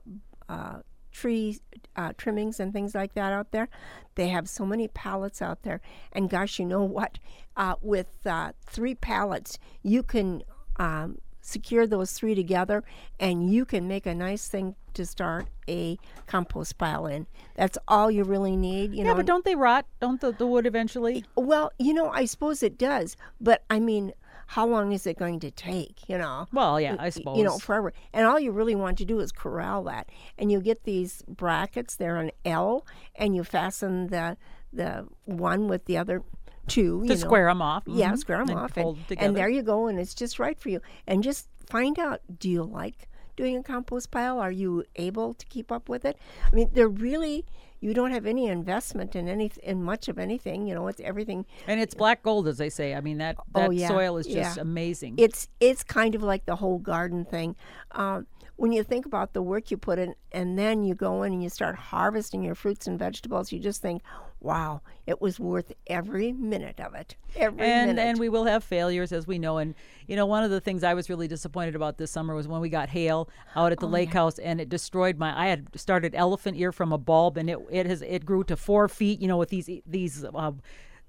uh, 0.49 0.79
tree 1.11 1.59
uh, 1.95 2.11
trimmings 2.17 2.59
and 2.59 2.73
things 2.73 2.93
like 2.93 3.13
that 3.13 3.31
out 3.31 3.51
there. 3.51 3.69
They 4.15 4.27
have 4.27 4.49
so 4.49 4.65
many 4.65 4.89
pallets 4.89 5.41
out 5.41 5.63
there, 5.63 5.79
and 6.11 6.29
gosh, 6.29 6.59
you 6.59 6.65
know 6.65 6.83
what? 6.83 7.17
Uh, 7.55 7.75
with 7.81 8.27
uh, 8.27 8.51
three 8.65 8.93
pallets, 8.95 9.57
you 9.81 10.03
can. 10.03 10.43
Um, 10.77 11.19
secure 11.43 11.85
those 11.85 12.13
three 12.13 12.33
together 12.33 12.83
and 13.19 13.53
you 13.53 13.65
can 13.65 13.87
make 13.87 14.05
a 14.05 14.15
nice 14.15 14.47
thing 14.47 14.75
to 14.93 15.05
start 15.05 15.45
a 15.67 15.97
compost 16.25 16.77
pile 16.77 17.05
in 17.05 17.27
that's 17.55 17.77
all 17.87 18.09
you 18.09 18.23
really 18.23 18.55
need 18.55 18.91
you 18.91 18.99
yeah, 18.99 19.03
know 19.03 19.15
but 19.15 19.25
don't 19.25 19.43
they 19.43 19.55
rot? 19.55 19.85
Don't 19.99 20.21
the, 20.21 20.31
the 20.31 20.47
wood 20.47 20.65
eventually? 20.65 21.25
well, 21.35 21.71
you 21.77 21.93
know, 21.93 22.09
I 22.09 22.25
suppose 22.25 22.63
it 22.63 22.77
does, 22.77 23.17
but 23.41 23.63
I 23.69 23.79
mean, 23.79 24.13
how 24.47 24.65
long 24.67 24.91
is 24.91 25.07
it 25.07 25.17
going 25.17 25.39
to 25.41 25.51
take? 25.51 26.07
You 26.07 26.17
know, 26.17 26.47
Well, 26.53 26.79
yeah, 26.79 26.95
I 26.99 27.09
suppose. 27.09 27.37
you 27.37 27.43
know, 27.43 27.57
forever. 27.57 27.93
And 28.13 28.25
all 28.25 28.39
you 28.39 28.51
really 28.51 28.75
want 28.75 28.97
to 28.99 29.05
do 29.05 29.19
is 29.19 29.31
corral 29.31 29.83
that, 29.85 30.09
and 30.37 30.51
you 30.51 30.61
get 30.61 30.83
these 30.83 31.23
brackets. 31.27 31.95
They're 31.95 32.17
an 32.17 32.31
L, 32.45 32.85
and 33.15 33.35
you 33.35 33.43
fasten 33.43 34.07
the 34.07 34.37
the 34.71 35.07
one 35.25 35.67
with 35.67 35.85
the 35.85 35.97
other 35.97 36.23
two. 36.67 37.01
to 37.01 37.07
you 37.07 37.09
know. 37.09 37.15
square 37.15 37.47
them 37.47 37.61
off. 37.61 37.83
Yeah, 37.87 38.11
Mhm. 38.13 38.17
square 38.17 38.37
them 38.39 38.49
And 38.49 38.59
off, 38.59 38.77
and, 38.77 38.97
and 39.17 39.35
there 39.35 39.49
you 39.49 39.61
go, 39.63 39.87
and 39.87 39.99
it's 39.99 40.13
just 40.13 40.39
right 40.39 40.59
for 40.59 40.69
you. 40.69 40.81
And 41.07 41.23
just 41.23 41.47
find 41.67 41.97
out: 41.99 42.21
do 42.39 42.49
you 42.49 42.63
like 42.63 43.07
doing 43.35 43.57
a 43.57 43.63
compost 43.63 44.11
pile? 44.11 44.39
Are 44.39 44.51
you 44.51 44.83
able 44.95 45.33
to 45.33 45.45
keep 45.47 45.71
up 45.71 45.89
with 45.89 46.05
it? 46.05 46.17
I 46.51 46.55
mean, 46.55 46.69
they're 46.73 46.87
really 46.87 47.45
you 47.79 47.93
don't 47.93 48.11
have 48.11 48.25
any 48.25 48.47
investment 48.47 49.13
in 49.13 49.27
any 49.27 49.51
in 49.61 49.83
much 49.83 50.07
of 50.07 50.17
anything. 50.17 50.67
You 50.67 50.73
know, 50.75 50.87
it's 50.87 51.01
everything. 51.01 51.45
and 51.67 51.81
it's 51.81 51.93
black 51.93 52.23
gold, 52.23 52.47
as 52.47 52.57
they 52.57 52.69
say. 52.69 52.95
I 52.95 53.01
mean 53.01 53.17
that 53.17 53.35
that 53.53 53.67
Oh, 53.67 53.71
yeah, 53.71 53.89
soil 53.89 54.15
is 54.17 54.25
just 54.25 54.55
yeah. 54.55 54.61
amazing. 54.61 55.15
It's 55.17 55.49
it's 55.59 55.83
kind 55.83 56.15
of 56.15 56.23
like 56.23 56.45
the 56.45 56.55
whole 56.55 56.77
garden 56.79 57.25
thing. 57.25 57.57
Um, 57.91 58.25
when 58.55 58.71
you 58.71 58.83
think 58.83 59.05
about 59.05 59.33
the 59.33 59.41
work 59.41 59.69
you 59.71 59.77
put 59.77 59.97
in, 59.99 60.13
and 60.31 60.57
then 60.57 60.83
you 60.83 60.93
go 60.95 61.23
in 61.23 61.33
and 61.33 61.43
you 61.43 61.49
start 61.49 61.75
harvesting 61.75 62.43
your 62.43 62.53
fruits 62.55 62.85
and 62.87 62.97
vegetables, 62.99 63.51
you 63.51 63.59
just 63.59 63.81
think, 63.81 64.01
"Wow, 64.43 64.81
it 65.07 65.21
was 65.21 65.39
worth 65.39 65.71
every 65.87 66.31
minute 66.33 66.79
of 66.79 66.93
it." 66.93 67.15
Every 67.35 67.65
and 67.65 67.91
minute. 67.95 68.01
and 68.01 68.19
we 68.19 68.29
will 68.29 68.43
have 68.45 68.63
failures 68.63 69.11
as 69.11 69.25
we 69.25 69.39
know 69.39 69.57
and 69.57 69.73
you 70.07 70.15
know 70.15 70.25
one 70.27 70.43
of 70.43 70.51
the 70.51 70.59
things 70.61 70.83
i 70.83 70.93
was 70.93 71.09
really 71.09 71.27
disappointed 71.27 71.75
about 71.75 71.97
this 71.97 72.11
summer 72.11 72.35
was 72.35 72.47
when 72.47 72.61
we 72.61 72.69
got 72.69 72.89
hail 72.89 73.27
out 73.55 73.71
at 73.71 73.79
the 73.79 73.87
lake 73.87 74.13
house 74.13 74.37
and 74.37 74.61
it 74.61 74.69
destroyed 74.69 75.17
my 75.17 75.35
i 75.35 75.47
had 75.47 75.67
started 75.75 76.13
elephant 76.13 76.55
ear 76.57 76.71
from 76.71 76.91
a 76.93 76.97
bulb 76.99 77.37
and 77.37 77.49
it 77.49 77.57
it 77.71 77.87
has 77.87 78.03
it 78.03 78.23
grew 78.25 78.43
to 78.43 78.55
four 78.55 78.87
feet 78.87 79.19
you 79.19 79.27
know 79.27 79.37
with 79.37 79.49
these 79.49 79.67
these 79.87 80.23
uh, 80.23 80.51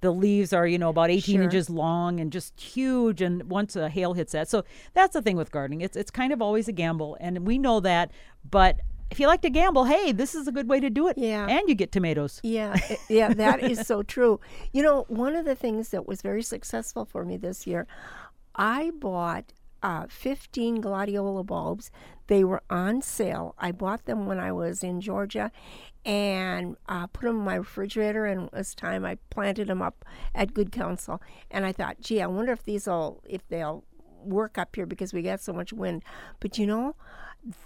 the 0.01 0.11
leaves 0.11 0.53
are 0.55 0.67
you 0.67 0.79
know 0.79 0.89
about 0.89 1.11
18 1.11 1.35
Sure. 1.37 1.43
inches 1.45 1.69
long 1.69 2.21
and 2.21 2.33
just 2.33 2.59
huge 2.59 3.21
and 3.21 3.43
once 3.51 3.77
a 3.77 3.89
hail 3.91 4.15
hits 4.15 4.33
that 4.33 4.49
so 4.49 4.65
that's 4.95 5.13
the 5.13 5.21
thing 5.23 5.37
with 5.37 5.51
gardening 5.51 5.83
it's 5.83 5.97
it's 5.97 6.11
kind 6.11 6.33
of 6.33 6.41
always 6.41 6.69
a 6.69 6.73
gamble 6.73 7.17
and 7.21 7.47
we 7.47 7.59
know 7.59 7.81
that 7.81 8.11
but 8.51 8.81
if 9.15 9.21
you 9.21 9.29
like 9.29 9.43
to 9.43 9.51
gamble 9.51 9.85
hey 9.85 10.11
this 10.11 10.35
is 10.35 10.49
a 10.49 10.53
good 10.53 10.69
way 10.69 10.81
to 10.81 10.91
do 10.91 11.07
it 11.09 11.17
Yeah. 11.17 11.47
and 11.47 11.69
you 11.69 11.75
get 11.77 11.93
tomatoes 11.93 12.41
Yeah, 12.43 12.75
yeah, 13.09 13.33
that 13.33 13.63
is 13.63 13.87
so 13.87 14.03
true. 14.03 14.41
You 14.73 14.83
know, 14.83 15.05
one 15.09 15.35
of 15.37 15.45
the 15.45 15.55
things 15.55 15.91
that 15.91 16.05
was 16.07 16.21
very 16.21 16.43
successful 16.43 17.05
for 17.05 17.25
me 17.25 17.37
this 17.37 17.65
year, 17.67 17.87
I 18.57 18.91
bought 19.07 19.53
uh, 19.83 20.07
15 20.09 20.81
gladiola 20.81 21.45
bulbs. 21.45 21.91
They 22.27 22.43
were 22.43 22.63
on 22.71 23.03
sale. 23.03 23.55
I 23.59 23.71
bought 23.71 24.07
them 24.07 24.27
when 24.27 24.41
I 24.41 24.51
was 24.51 24.83
in 24.83 25.01
Georgia 25.01 25.53
and 26.05 26.77
uh, 26.89 27.07
put 27.09 27.27
them 27.27 27.39
in 27.39 27.45
my 27.45 27.57
refrigerator. 27.57 28.25
And 28.27 28.47
it 28.47 28.53
was 28.53 28.75
time 28.75 29.05
I 29.05 29.19
planted 29.31 29.69
them 29.69 29.83
up 29.83 30.05
at 30.35 30.55
Good 30.55 30.73
Counsel. 30.73 31.21
And 31.51 31.65
I 31.67 31.73
thought, 31.73 32.01
gee, 32.01 32.23
I 32.23 32.27
wonder 32.27 32.53
if 32.53 32.63
these 32.65 32.87
will, 32.87 33.23
if 33.29 33.47
they'll 33.49 33.85
work 34.27 34.59
up 34.59 34.75
here 34.77 34.87
because 34.87 35.13
we 35.13 35.23
got 35.23 35.41
so 35.41 35.53
much 35.53 35.73
wind. 35.73 36.03
But 36.41 36.59
you 36.59 36.67
know, 36.67 36.97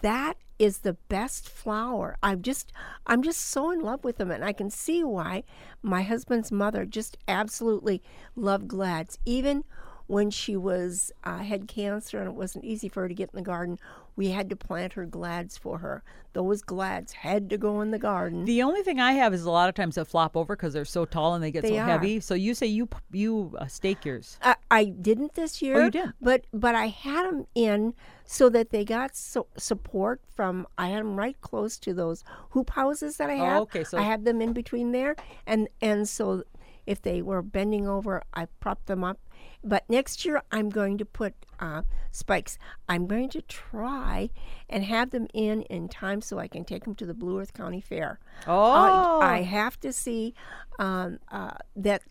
that 0.03 0.37
is 0.59 0.79
the 0.79 0.95
best 1.09 1.49
flower. 1.49 2.17
I'm 2.23 2.43
just 2.43 2.73
I'm 3.07 3.23
just 3.23 3.41
so 3.41 3.71
in 3.71 3.81
love 3.81 4.05
with 4.05 4.17
them 4.17 4.31
and 4.31 4.45
I 4.45 4.53
can 4.53 4.71
see 4.71 5.05
why 5.05 5.45
my 5.83 6.03
husband's 6.03 6.51
mother 6.51 6.85
just 6.85 7.17
absolutely 7.29 8.03
loved 8.35 8.69
glads. 8.69 9.19
Even 9.25 9.65
when 10.07 10.31
she 10.31 10.57
was 10.57 11.13
uh, 11.23 11.39
had 11.39 11.69
cancer 11.69 12.19
and 12.19 12.29
it 12.29 12.35
wasn't 12.35 12.65
easy 12.65 12.89
for 12.89 13.03
her 13.03 13.09
to 13.09 13.15
get 13.15 13.31
in 13.33 13.37
the 13.37 13.43
garden, 13.43 13.79
we 14.19 14.31
had 14.31 14.51
to 14.51 14.57
plant 14.57 14.95
her 14.95 15.07
glads 15.07 15.57
for 15.57 15.79
her. 15.79 16.03
Those 16.33 16.61
glads 16.61 17.13
had 17.13 17.49
to 17.51 17.57
go 17.57 17.81
in 17.83 17.93
the 17.93 18.01
garden. 18.01 18.45
The 18.47 18.63
only 18.65 18.83
thing 18.83 18.99
I 18.99 19.13
have 19.13 19.33
is 19.33 19.45
a 19.45 19.51
lot 19.51 19.69
of 19.69 19.77
times 19.77 19.95
they 19.95 20.05
flop 20.05 20.37
over 20.37 20.57
because 20.57 20.73
they're 20.73 20.85
so 20.85 21.05
tall 21.05 21.35
and 21.35 21.43
they 21.43 21.53
get 21.53 21.63
They 21.63 21.77
so 21.77 21.79
are. 21.79 21.85
heavy. 21.87 22.19
So 22.19 22.35
you 22.35 22.53
say 22.55 22.67
you 22.67 22.89
you 23.13 23.55
uh, 23.57 23.69
stake 23.69 24.05
yours. 24.05 24.37
I, 24.43 24.57
I 24.73 24.85
didn't 24.87 25.35
this 25.37 25.63
year. 25.63 25.77
Oh, 25.81 25.85
you 25.85 25.91
did? 25.93 26.13
But 26.21 26.47
but 26.53 26.75
I 26.75 26.89
had 26.89 27.27
them 27.29 27.47
in 27.55 27.95
so 28.25 28.49
that 28.49 28.71
they 28.71 28.85
got 28.85 29.15
so, 29.17 29.47
support 29.57 30.21
from. 30.35 30.67
I 30.77 30.89
had 30.89 30.99
them 31.01 31.15
right 31.17 31.41
close 31.41 31.79
to 31.79 31.95
those 31.95 32.25
hoop 32.51 32.71
houses 32.71 33.19
that 33.19 33.31
I 33.31 33.39
Oh, 33.39 33.45
have. 33.45 33.63
okay, 33.63 33.85
so- 33.85 33.99
I 33.99 34.03
had 34.03 34.25
them 34.25 34.41
in 34.43 34.53
between 34.53 34.91
there, 34.91 35.15
and 35.47 35.69
and 35.81 36.09
so 36.09 36.43
if 36.89 37.03
they 37.03 37.21
were 37.21 37.43
bending 37.43 37.87
over, 37.87 38.23
I 38.33 38.47
propped 38.61 38.87
them 38.87 39.05
up. 39.05 39.19
But 39.63 39.85
next 39.91 40.25
year 40.25 40.43
I'm 40.51 40.71
going 40.71 40.97
to 40.99 41.05
put 41.05 41.35
uh, 41.61 41.83
spikes. 42.11 42.59
I'm 42.89 43.07
going 43.07 43.29
to 43.31 43.43
try 43.43 44.31
and 44.71 44.85
have 44.85 45.11
them 45.11 45.27
in 45.35 45.63
in 45.63 45.89
time 45.89 46.23
so 46.23 46.39
I 46.39 46.49
can 46.49 46.65
take 46.65 46.85
them 46.85 46.95
to 46.95 47.07
the 47.07 47.15
Blue 47.15 47.39
Earth 47.39 47.53
County 47.53 47.83
Fair. 47.83 48.19
Oh, 48.47 49.21
I, 49.21 49.39
I 49.39 49.43
have 49.43 49.79
to 49.81 49.93
see 49.93 50.35
um, 50.79 51.19
uh, 51.31 51.59
that. 51.77 52.03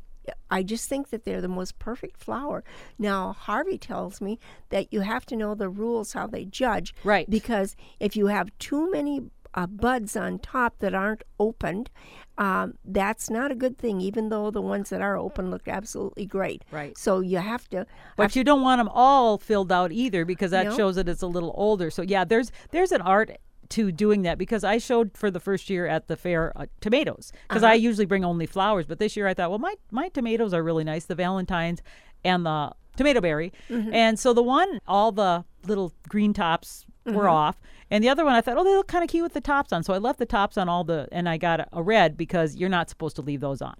I 0.52 0.62
just 0.62 0.90
think 0.90 1.10
that 1.10 1.24
they're 1.24 1.42
the 1.42 1.48
most 1.48 1.80
perfect 1.80 2.18
flower. 2.18 2.62
Now, 3.00 3.32
Harvey 3.32 3.78
tells 3.78 4.20
me 4.20 4.40
that 4.70 4.92
you 4.92 5.00
have 5.00 5.26
to 5.28 5.38
know 5.38 5.56
the 5.56 5.70
rules 5.70 6.12
how 6.12 6.28
they 6.28 6.44
judge. 6.44 6.94
Right. 7.06 7.30
Because 7.30 7.78
if 8.02 8.18
you 8.18 8.28
have 8.28 8.52
too 8.60 8.92
many 8.92 9.22
uh, 9.58 9.65
buds 9.67 10.15
on 10.15 10.38
top 10.39 10.78
that 10.80 10.93
aren't 10.93 11.24
opened, 11.39 11.89
um, 12.38 12.76
that's 12.86 13.30
not 13.30 13.52
a 13.52 13.56
good 13.56 13.78
thing, 13.78 14.00
even 14.00 14.30
though 14.30 14.52
the 14.52 14.62
ones 14.62 14.89
that 14.91 15.02
are 15.02 15.17
open 15.17 15.50
look 15.50 15.67
absolutely 15.67 16.26
great. 16.28 16.62
Right. 16.72 16.96
So 16.98 17.20
you 17.22 17.38
have 17.39 17.67
to. 17.70 17.86
But 18.15 18.36
you 18.36 18.43
don't 18.43 18.62
want 18.62 18.80
them 18.80 18.89
all 18.93 19.38
filled 19.39 19.72
out 19.72 19.91
either 19.91 20.24
because 20.26 20.52
that 20.52 20.67
No. 20.67 20.78
shows 20.78 20.96
that 20.98 21.10
it's 21.10 21.24
a 21.24 21.28
little 21.28 21.54
older. 21.58 21.89
So 21.89 22.02
yeah, 22.04 22.24
there's 22.24 22.52
there's 22.72 22.91
an 22.91 23.02
art 23.02 23.32
to 23.70 23.91
doing 23.91 24.22
that 24.22 24.38
because 24.38 24.63
I 24.63 24.78
showed 24.78 25.17
for 25.17 25.30
the 25.32 25.39
first 25.41 25.70
year 25.70 25.88
at 25.88 26.08
the 26.08 26.15
fair 26.15 26.54
uh, 26.56 26.67
tomatoes 26.80 27.34
because 27.50 27.63
Uh-huh. 27.63 27.72
I 27.74 27.76
usually 27.76 28.06
bring 28.06 28.24
only 28.24 28.46
flowers, 28.46 28.86
but 28.86 29.00
this 29.00 29.17
year 29.17 29.28
I 29.28 29.34
thought, 29.34 29.50
well, 29.50 29.60
my 29.60 29.74
my 29.91 30.08
tomatoes 30.10 30.54
are 30.54 30.63
really 30.63 30.84
nice, 30.84 31.06
the 31.06 31.15
Valentines 31.15 31.82
and 32.24 32.46
the 32.46 32.72
tomato 32.96 33.22
berry, 33.22 33.52
Mm-hmm. 33.70 33.93
and 33.93 34.20
so 34.20 34.34
the 34.34 34.43
one 34.43 34.80
all 34.88 35.12
the 35.12 35.43
little 35.67 35.91
green 36.08 36.34
tops 36.34 36.86
Mm-hmm. 37.06 37.15
were 37.17 37.30
off. 37.30 37.56
And 37.89 38.04
the 38.04 38.10
other 38.10 38.26
one, 38.26 38.34
I 38.34 38.41
thought, 38.41 38.58
oh, 38.58 38.63
they 38.63 38.76
look 38.76 38.88
kind 38.88 39.04
of 39.04 39.10
cute 39.10 39.23
with 39.23 39.34
the 39.34 39.41
tops 39.41 39.71
on. 39.71 39.82
So 39.84 39.93
I 39.93 39.97
left 39.97 40.19
the 40.19 40.26
tops 40.26 40.58
on 40.58 40.67
all 40.67 40.84
the, 40.84 41.08
and 41.12 41.30
I 41.30 41.38
got 41.38 41.67
a, 41.71 41.82
red 41.82 42.17
because 42.17 42.56
you're 42.58 42.67
not 42.69 42.89
supposed 42.89 43.15
to 43.15 43.21
leave 43.21 43.39
those 43.39 43.62
on. 43.62 43.76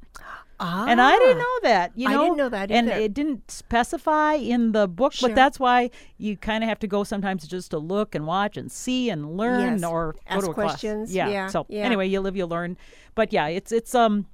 ah, 0.62 0.86
And 0.88 1.02
I 1.02 1.12
didn't 1.18 1.40
know 1.40 1.60
that. 1.64 1.92
You 1.96 2.08
I 2.08 2.14
didn't 2.14 2.38
know 2.38 2.48
that 2.50 2.72
and 2.72 2.88
it 2.88 3.14
didn't 3.14 3.52
specify 3.52 4.34
in 4.36 4.72
the 4.72 4.88
book. 4.88 5.12
Sure. 5.14 5.28
But 5.30 5.36
that's 5.36 5.60
why 5.60 5.90
you 6.18 6.38
kind 6.38 6.64
of 6.64 6.70
have 6.70 6.80
to 6.80 6.88
go 6.88 7.04
sometimes 7.04 7.46
just 7.48 7.72
to 7.72 7.80
look 7.80 8.16
and 8.16 8.26
watch 8.26 8.56
and 8.56 8.72
see 8.72 9.10
and 9.10 9.36
learn, 9.36 9.80
Yes. 9.80 9.84
or 9.84 10.14
go 10.14 10.20
Ask 10.28 10.46
to 10.46 10.52
a 10.52 10.54
class. 10.54 10.70
questions. 10.72 11.14
Yeah. 11.14 11.28
Yeah, 11.30 11.48
So 11.48 11.66
yeah. 11.68 11.84
anyway, 11.84 12.08
you 12.08 12.22
live, 12.22 12.38
you 12.38 12.46
learn. 12.46 12.78
But 13.14 13.34
yeah, 13.34 13.48
it's 13.48 13.72
it's 13.74 13.94
um 13.94 14.26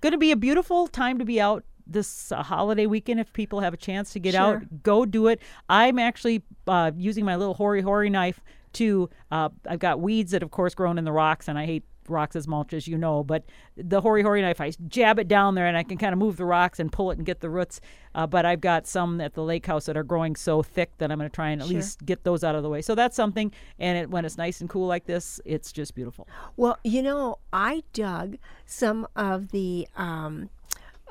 going 0.00 0.12
to 0.12 0.18
be 0.18 0.30
a 0.30 0.36
beautiful 0.36 0.86
time 0.86 1.18
to 1.18 1.24
be 1.24 1.40
out 1.40 1.64
this 1.86 2.30
uh, 2.30 2.42
holiday 2.42 2.86
weekend 2.86 3.18
if 3.18 3.32
people 3.32 3.58
have 3.60 3.74
a 3.74 3.76
chance 3.76 4.12
to 4.12 4.20
get 4.20 4.34
Sure. 4.34 4.40
out 4.58 4.82
go 4.84 5.04
do 5.04 5.26
it 5.26 5.40
i'm 5.68 5.98
actually 5.98 6.40
uh, 6.68 6.92
using 6.96 7.24
my 7.24 7.34
little 7.34 7.54
hori 7.54 7.80
hori 7.82 8.08
knife 8.08 8.40
to 8.72 9.08
uh, 9.30 9.48
i've 9.68 9.78
got 9.78 10.00
weeds 10.00 10.32
that 10.32 10.42
of 10.42 10.50
course 10.50 10.74
grown 10.74 10.98
in 10.98 11.04
the 11.04 11.12
rocks 11.12 11.48
and 11.48 11.58
i 11.58 11.66
hate 11.66 11.84
rocks 12.08 12.34
as 12.34 12.48
mulch 12.48 12.72
as 12.72 12.88
you 12.88 12.98
know 12.98 13.22
but 13.22 13.44
the 13.76 14.00
hori 14.00 14.22
hori 14.22 14.42
knife 14.42 14.60
i 14.60 14.70
jab 14.88 15.18
it 15.20 15.28
down 15.28 15.54
there 15.54 15.66
and 15.66 15.76
i 15.76 15.82
can 15.84 15.96
kind 15.96 16.12
of 16.12 16.18
move 16.18 16.36
the 16.36 16.44
rocks 16.44 16.80
and 16.80 16.90
pull 16.90 17.12
it 17.12 17.18
and 17.18 17.24
get 17.24 17.38
the 17.40 17.48
roots 17.48 17.80
uh, 18.16 18.26
but 18.26 18.44
i've 18.44 18.60
got 18.60 18.84
some 18.84 19.20
at 19.20 19.34
the 19.34 19.42
lake 19.44 19.64
house 19.66 19.86
that 19.86 19.96
are 19.96 20.02
growing 20.02 20.34
so 20.34 20.60
thick 20.60 20.90
that 20.98 21.12
i'm 21.12 21.18
going 21.18 21.30
to 21.30 21.34
try 21.34 21.50
and 21.50 21.60
at 21.62 21.68
Sure. 21.68 21.76
least 21.76 22.04
get 22.04 22.24
those 22.24 22.42
out 22.42 22.56
of 22.56 22.64
the 22.64 22.68
way 22.68 22.82
so 22.82 22.96
that's 22.96 23.14
something 23.14 23.52
and 23.78 23.96
it, 23.96 24.10
when 24.10 24.24
it's 24.24 24.36
nice 24.36 24.60
and 24.60 24.68
cool 24.68 24.88
like 24.88 25.04
this 25.06 25.40
it's 25.44 25.70
just 25.70 25.94
beautiful 25.94 26.26
Well, 26.56 26.78
you 26.82 27.02
know, 27.02 27.36
I 27.52 27.84
dug 27.92 28.38
some 28.66 29.06
of 29.14 29.50
the 29.52 29.86
um, 29.96 30.50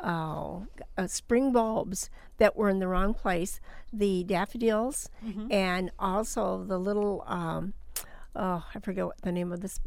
oh, 0.03 0.65
uh, 0.97 1.07
spring 1.07 1.51
bulbs 1.51 2.09
that 2.37 2.55
were 2.55 2.69
in 2.69 2.79
the 2.79 2.87
wrong 2.87 3.13
place, 3.13 3.59
the 3.91 4.23
daffodils, 4.23 5.09
and 5.51 5.91
also 5.99 6.63
the 6.63 6.77
little. 6.79 7.23
Um, 7.27 7.73
Oh, 8.35 8.63
I 8.73 8.79
forget 8.79 9.05
what 9.05 9.21
the 9.23 9.31
name 9.31 9.51
of 9.51 9.61
this 9.61 9.79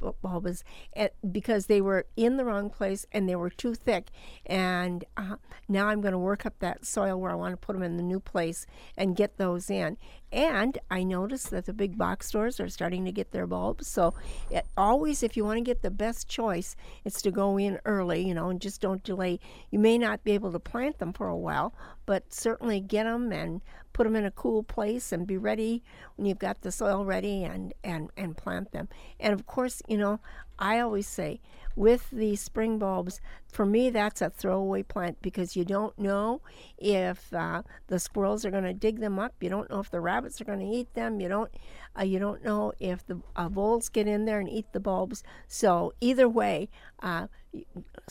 is, 0.44 0.64
and 0.94 1.10
because 1.30 1.66
they 1.66 1.80
were 1.80 2.06
in 2.16 2.36
the 2.36 2.44
wrong 2.44 2.70
place 2.70 3.06
and 3.12 3.28
they 3.28 3.36
were 3.36 3.50
too 3.50 3.74
thick. 3.74 4.08
And 4.46 5.04
uh, 5.16 5.36
now 5.68 5.86
I'm 5.86 6.00
going 6.00 6.12
to 6.12 6.18
work 6.18 6.44
up 6.44 6.58
that 6.58 6.84
soil 6.84 7.20
where 7.20 7.30
I 7.30 7.36
want 7.36 7.52
to 7.52 7.56
put 7.56 7.74
them 7.74 7.84
in 7.84 7.96
the 7.96 8.02
new 8.02 8.18
place 8.18 8.66
and 8.96 9.14
get 9.14 9.36
those 9.36 9.70
in. 9.70 9.96
And 10.32 10.76
I 10.90 11.04
noticed 11.04 11.50
that 11.50 11.66
the 11.66 11.72
big 11.72 11.96
box 11.96 12.26
stores 12.26 12.58
are 12.58 12.68
starting 12.68 13.04
to 13.04 13.12
get 13.12 13.30
their 13.30 13.46
bulbs. 13.46 13.86
So 13.86 14.14
it, 14.50 14.66
always, 14.76 15.22
if 15.22 15.36
you 15.36 15.44
want 15.44 15.58
to 15.58 15.64
get 15.64 15.82
the 15.82 15.90
best 15.90 16.28
choice, 16.28 16.74
it's 17.04 17.22
to 17.22 17.30
go 17.30 17.58
in 17.58 17.78
early, 17.84 18.26
you 18.26 18.34
know, 18.34 18.48
and 18.48 18.60
just 18.60 18.80
don't 18.80 19.04
delay. 19.04 19.38
You 19.70 19.78
may 19.78 19.98
not 19.98 20.24
be 20.24 20.32
able 20.32 20.50
to 20.52 20.58
plant 20.58 20.98
them 20.98 21.12
for 21.12 21.28
a 21.28 21.36
while, 21.36 21.74
but 22.06 22.32
certainly 22.32 22.80
get 22.80 23.04
them 23.04 23.30
and 23.30 23.60
put 23.92 24.04
them 24.04 24.16
in 24.16 24.24
a 24.24 24.30
cool 24.30 24.62
place 24.62 25.12
and 25.12 25.26
be 25.26 25.36
ready 25.36 25.82
when 26.16 26.26
you've 26.26 26.38
got 26.38 26.62
the 26.62 26.72
soil 26.72 27.04
ready 27.04 27.44
and, 27.44 27.74
and, 27.84 28.10
and 28.16 28.36
plant 28.36 28.72
them. 28.72 28.88
And 29.20 29.32
of 29.32 29.46
course, 29.46 29.82
you 29.88 29.98
know, 29.98 30.20
I 30.58 30.78
always 30.80 31.06
say 31.06 31.40
with 31.74 32.10
the 32.10 32.36
spring 32.36 32.78
bulbs, 32.78 33.20
for 33.48 33.64
me, 33.66 33.90
that's 33.90 34.20
a 34.22 34.30
throwaway 34.30 34.82
plant 34.82 35.18
because 35.22 35.56
you 35.56 35.64
don't 35.64 35.98
know 35.98 36.40
if 36.78 37.32
uh, 37.32 37.62
the 37.88 37.98
squirrels 37.98 38.44
are 38.44 38.50
going 38.50 38.64
to 38.64 38.74
dig 38.74 39.00
them 39.00 39.18
up. 39.18 39.34
You 39.40 39.50
don't 39.50 39.70
know 39.70 39.80
if 39.80 39.90
the 39.90 40.00
rabbits 40.00 40.40
are 40.40 40.44
going 40.44 40.60
to 40.60 40.66
eat 40.66 40.92
them. 40.94 41.20
You 41.20 41.28
don't, 41.28 41.50
uh, 41.98 42.04
you 42.04 42.18
don't 42.18 42.44
know 42.44 42.72
if 42.78 43.06
the 43.06 43.20
uh, 43.36 43.48
voles 43.48 43.88
get 43.88 44.06
in 44.06 44.24
there 44.24 44.38
and 44.40 44.48
eat 44.48 44.66
the 44.72 44.80
bulbs. 44.80 45.22
So 45.48 45.94
either 46.00 46.28
way, 46.28 46.68
uh, 47.02 47.26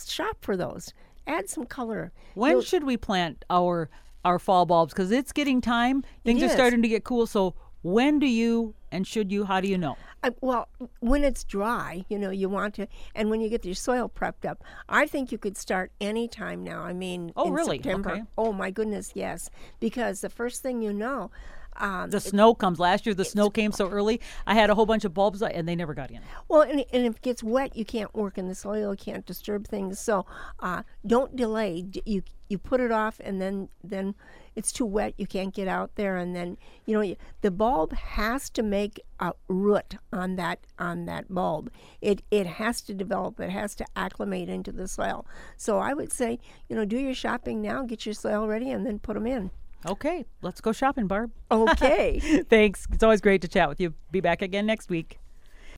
shop 0.05 0.37
for 0.41 0.57
those. 0.57 0.93
Add 1.27 1.49
some 1.49 1.65
color. 1.65 2.11
When 2.33 2.51
You'll- 2.51 2.61
should 2.61 2.83
we 2.83 2.97
plant 2.97 3.45
our 3.49 3.89
our 4.25 4.39
fall 4.39 4.65
bulbs? 4.65 4.93
Because 4.93 5.11
it's 5.11 5.31
getting 5.31 5.61
time. 5.61 6.03
Things 6.23 6.41
are 6.43 6.49
starting 6.49 6.81
to 6.81 6.87
get 6.87 7.03
cool. 7.03 7.27
So 7.27 7.55
when 7.81 8.19
do 8.19 8.27
you 8.27 8.75
and 8.91 9.07
should 9.07 9.31
you? 9.31 9.45
How 9.45 9.61
do 9.61 9.67
you 9.67 9.77
know? 9.77 9.97
I, 10.23 10.31
well, 10.41 10.67
when 10.99 11.23
it's 11.23 11.43
dry, 11.43 12.05
you 12.09 12.19
know, 12.19 12.29
you 12.29 12.47
want 12.47 12.75
to, 12.75 12.87
and 13.15 13.31
when 13.31 13.41
you 13.41 13.49
get 13.49 13.65
your 13.65 13.73
soil 13.73 14.07
prepped 14.13 14.47
up, 14.47 14.63
I 14.87 15.07
think 15.07 15.31
you 15.31 15.39
could 15.39 15.57
start 15.57 15.91
any 15.99 16.27
time 16.27 16.63
now. 16.63 16.83
I 16.83 16.93
mean, 16.93 17.31
Oh, 17.35 17.47
in 17.47 17.53
really? 17.53 17.77
September. 17.77 18.11
Okay. 18.11 18.23
Oh 18.37 18.53
my 18.53 18.69
goodness, 18.69 19.13
yes, 19.15 19.49
because 19.79 20.21
the 20.21 20.29
first 20.29 20.61
thing 20.61 20.83
you 20.83 20.93
know, 20.93 21.31
um, 21.77 22.09
The 22.09 22.19
snow 22.19 22.53
comes. 22.53 22.79
Last 22.79 23.05
year 23.05 23.15
the 23.15 23.25
snow 23.25 23.49
came 23.49 23.71
so 23.71 23.89
early. 23.89 24.21
I 24.45 24.55
had 24.55 24.69
a 24.69 24.75
whole 24.75 24.85
bunch 24.85 25.05
of 25.05 25.13
bulbs 25.13 25.41
and 25.41 25.67
they 25.67 25.75
never 25.75 25.93
got 25.93 26.11
in. 26.11 26.19
well, 26.47 26.61
and, 26.61 26.85
and 26.91 27.05
if 27.05 27.15
it 27.17 27.21
gets 27.21 27.43
wet, 27.43 27.75
you 27.75 27.85
can't 27.85 28.13
work 28.13 28.37
in 28.37 28.47
the 28.47 28.55
soil, 28.55 28.91
you 28.91 28.97
can't 28.97 29.25
disturb 29.25 29.67
things. 29.67 29.99
So 29.99 30.25
uh, 30.59 30.83
don't 31.05 31.35
delay. 31.35 31.85
You 32.05 32.23
you 32.51 32.57
put 32.57 32.81
it 32.81 32.91
off, 32.91 33.21
and 33.23 33.41
then 33.41 33.69
then 33.81 34.13
it's 34.55 34.73
too 34.73 34.85
wet, 34.85 35.13
you 35.17 35.25
can't 35.25 35.53
get 35.53 35.69
out 35.69 35.95
there, 35.95 36.17
and 36.17 36.35
then 36.35 36.57
you 36.85 36.93
know 36.93 36.99
you, 36.99 37.15
the 37.39 37.49
bulb 37.49 37.93
has 37.93 38.49
to 38.49 38.61
make 38.61 38.99
a 39.21 39.31
root 39.47 39.95
on 40.11 40.35
that 40.35 40.59
on 40.77 41.05
that 41.05 41.33
bulb. 41.33 41.71
It 42.01 42.23
it 42.29 42.45
has 42.45 42.81
to 42.81 42.93
develop. 42.93 43.39
It 43.39 43.51
has 43.51 43.73
to 43.75 43.85
acclimate 43.95 44.49
into 44.49 44.73
the 44.73 44.89
soil. 44.89 45.25
So 45.55 45.79
I 45.79 45.93
would 45.93 46.11
say, 46.11 46.39
you 46.67 46.75
know, 46.75 46.83
do 46.83 46.97
your 46.97 47.13
shopping 47.13 47.61
now, 47.61 47.83
get 47.83 48.05
your 48.05 48.13
soil 48.13 48.45
ready, 48.47 48.69
and 48.69 48.85
then 48.85 48.99
put 48.99 49.13
them 49.13 49.25
in. 49.25 49.51
Okay, 49.85 50.25
let's 50.41 50.61
go 50.61 50.71
shopping, 50.71 51.07
Barb. 51.07 51.31
Okay. 51.49 52.43
Thanks. 52.49 52.87
It's 52.91 53.03
always 53.03 53.21
great 53.21 53.41
to 53.41 53.47
chat 53.47 53.67
with 53.67 53.79
you. 53.79 53.93
Be 54.11 54.21
back 54.21 54.41
again 54.41 54.65
next 54.65 54.89
week. 54.89 55.20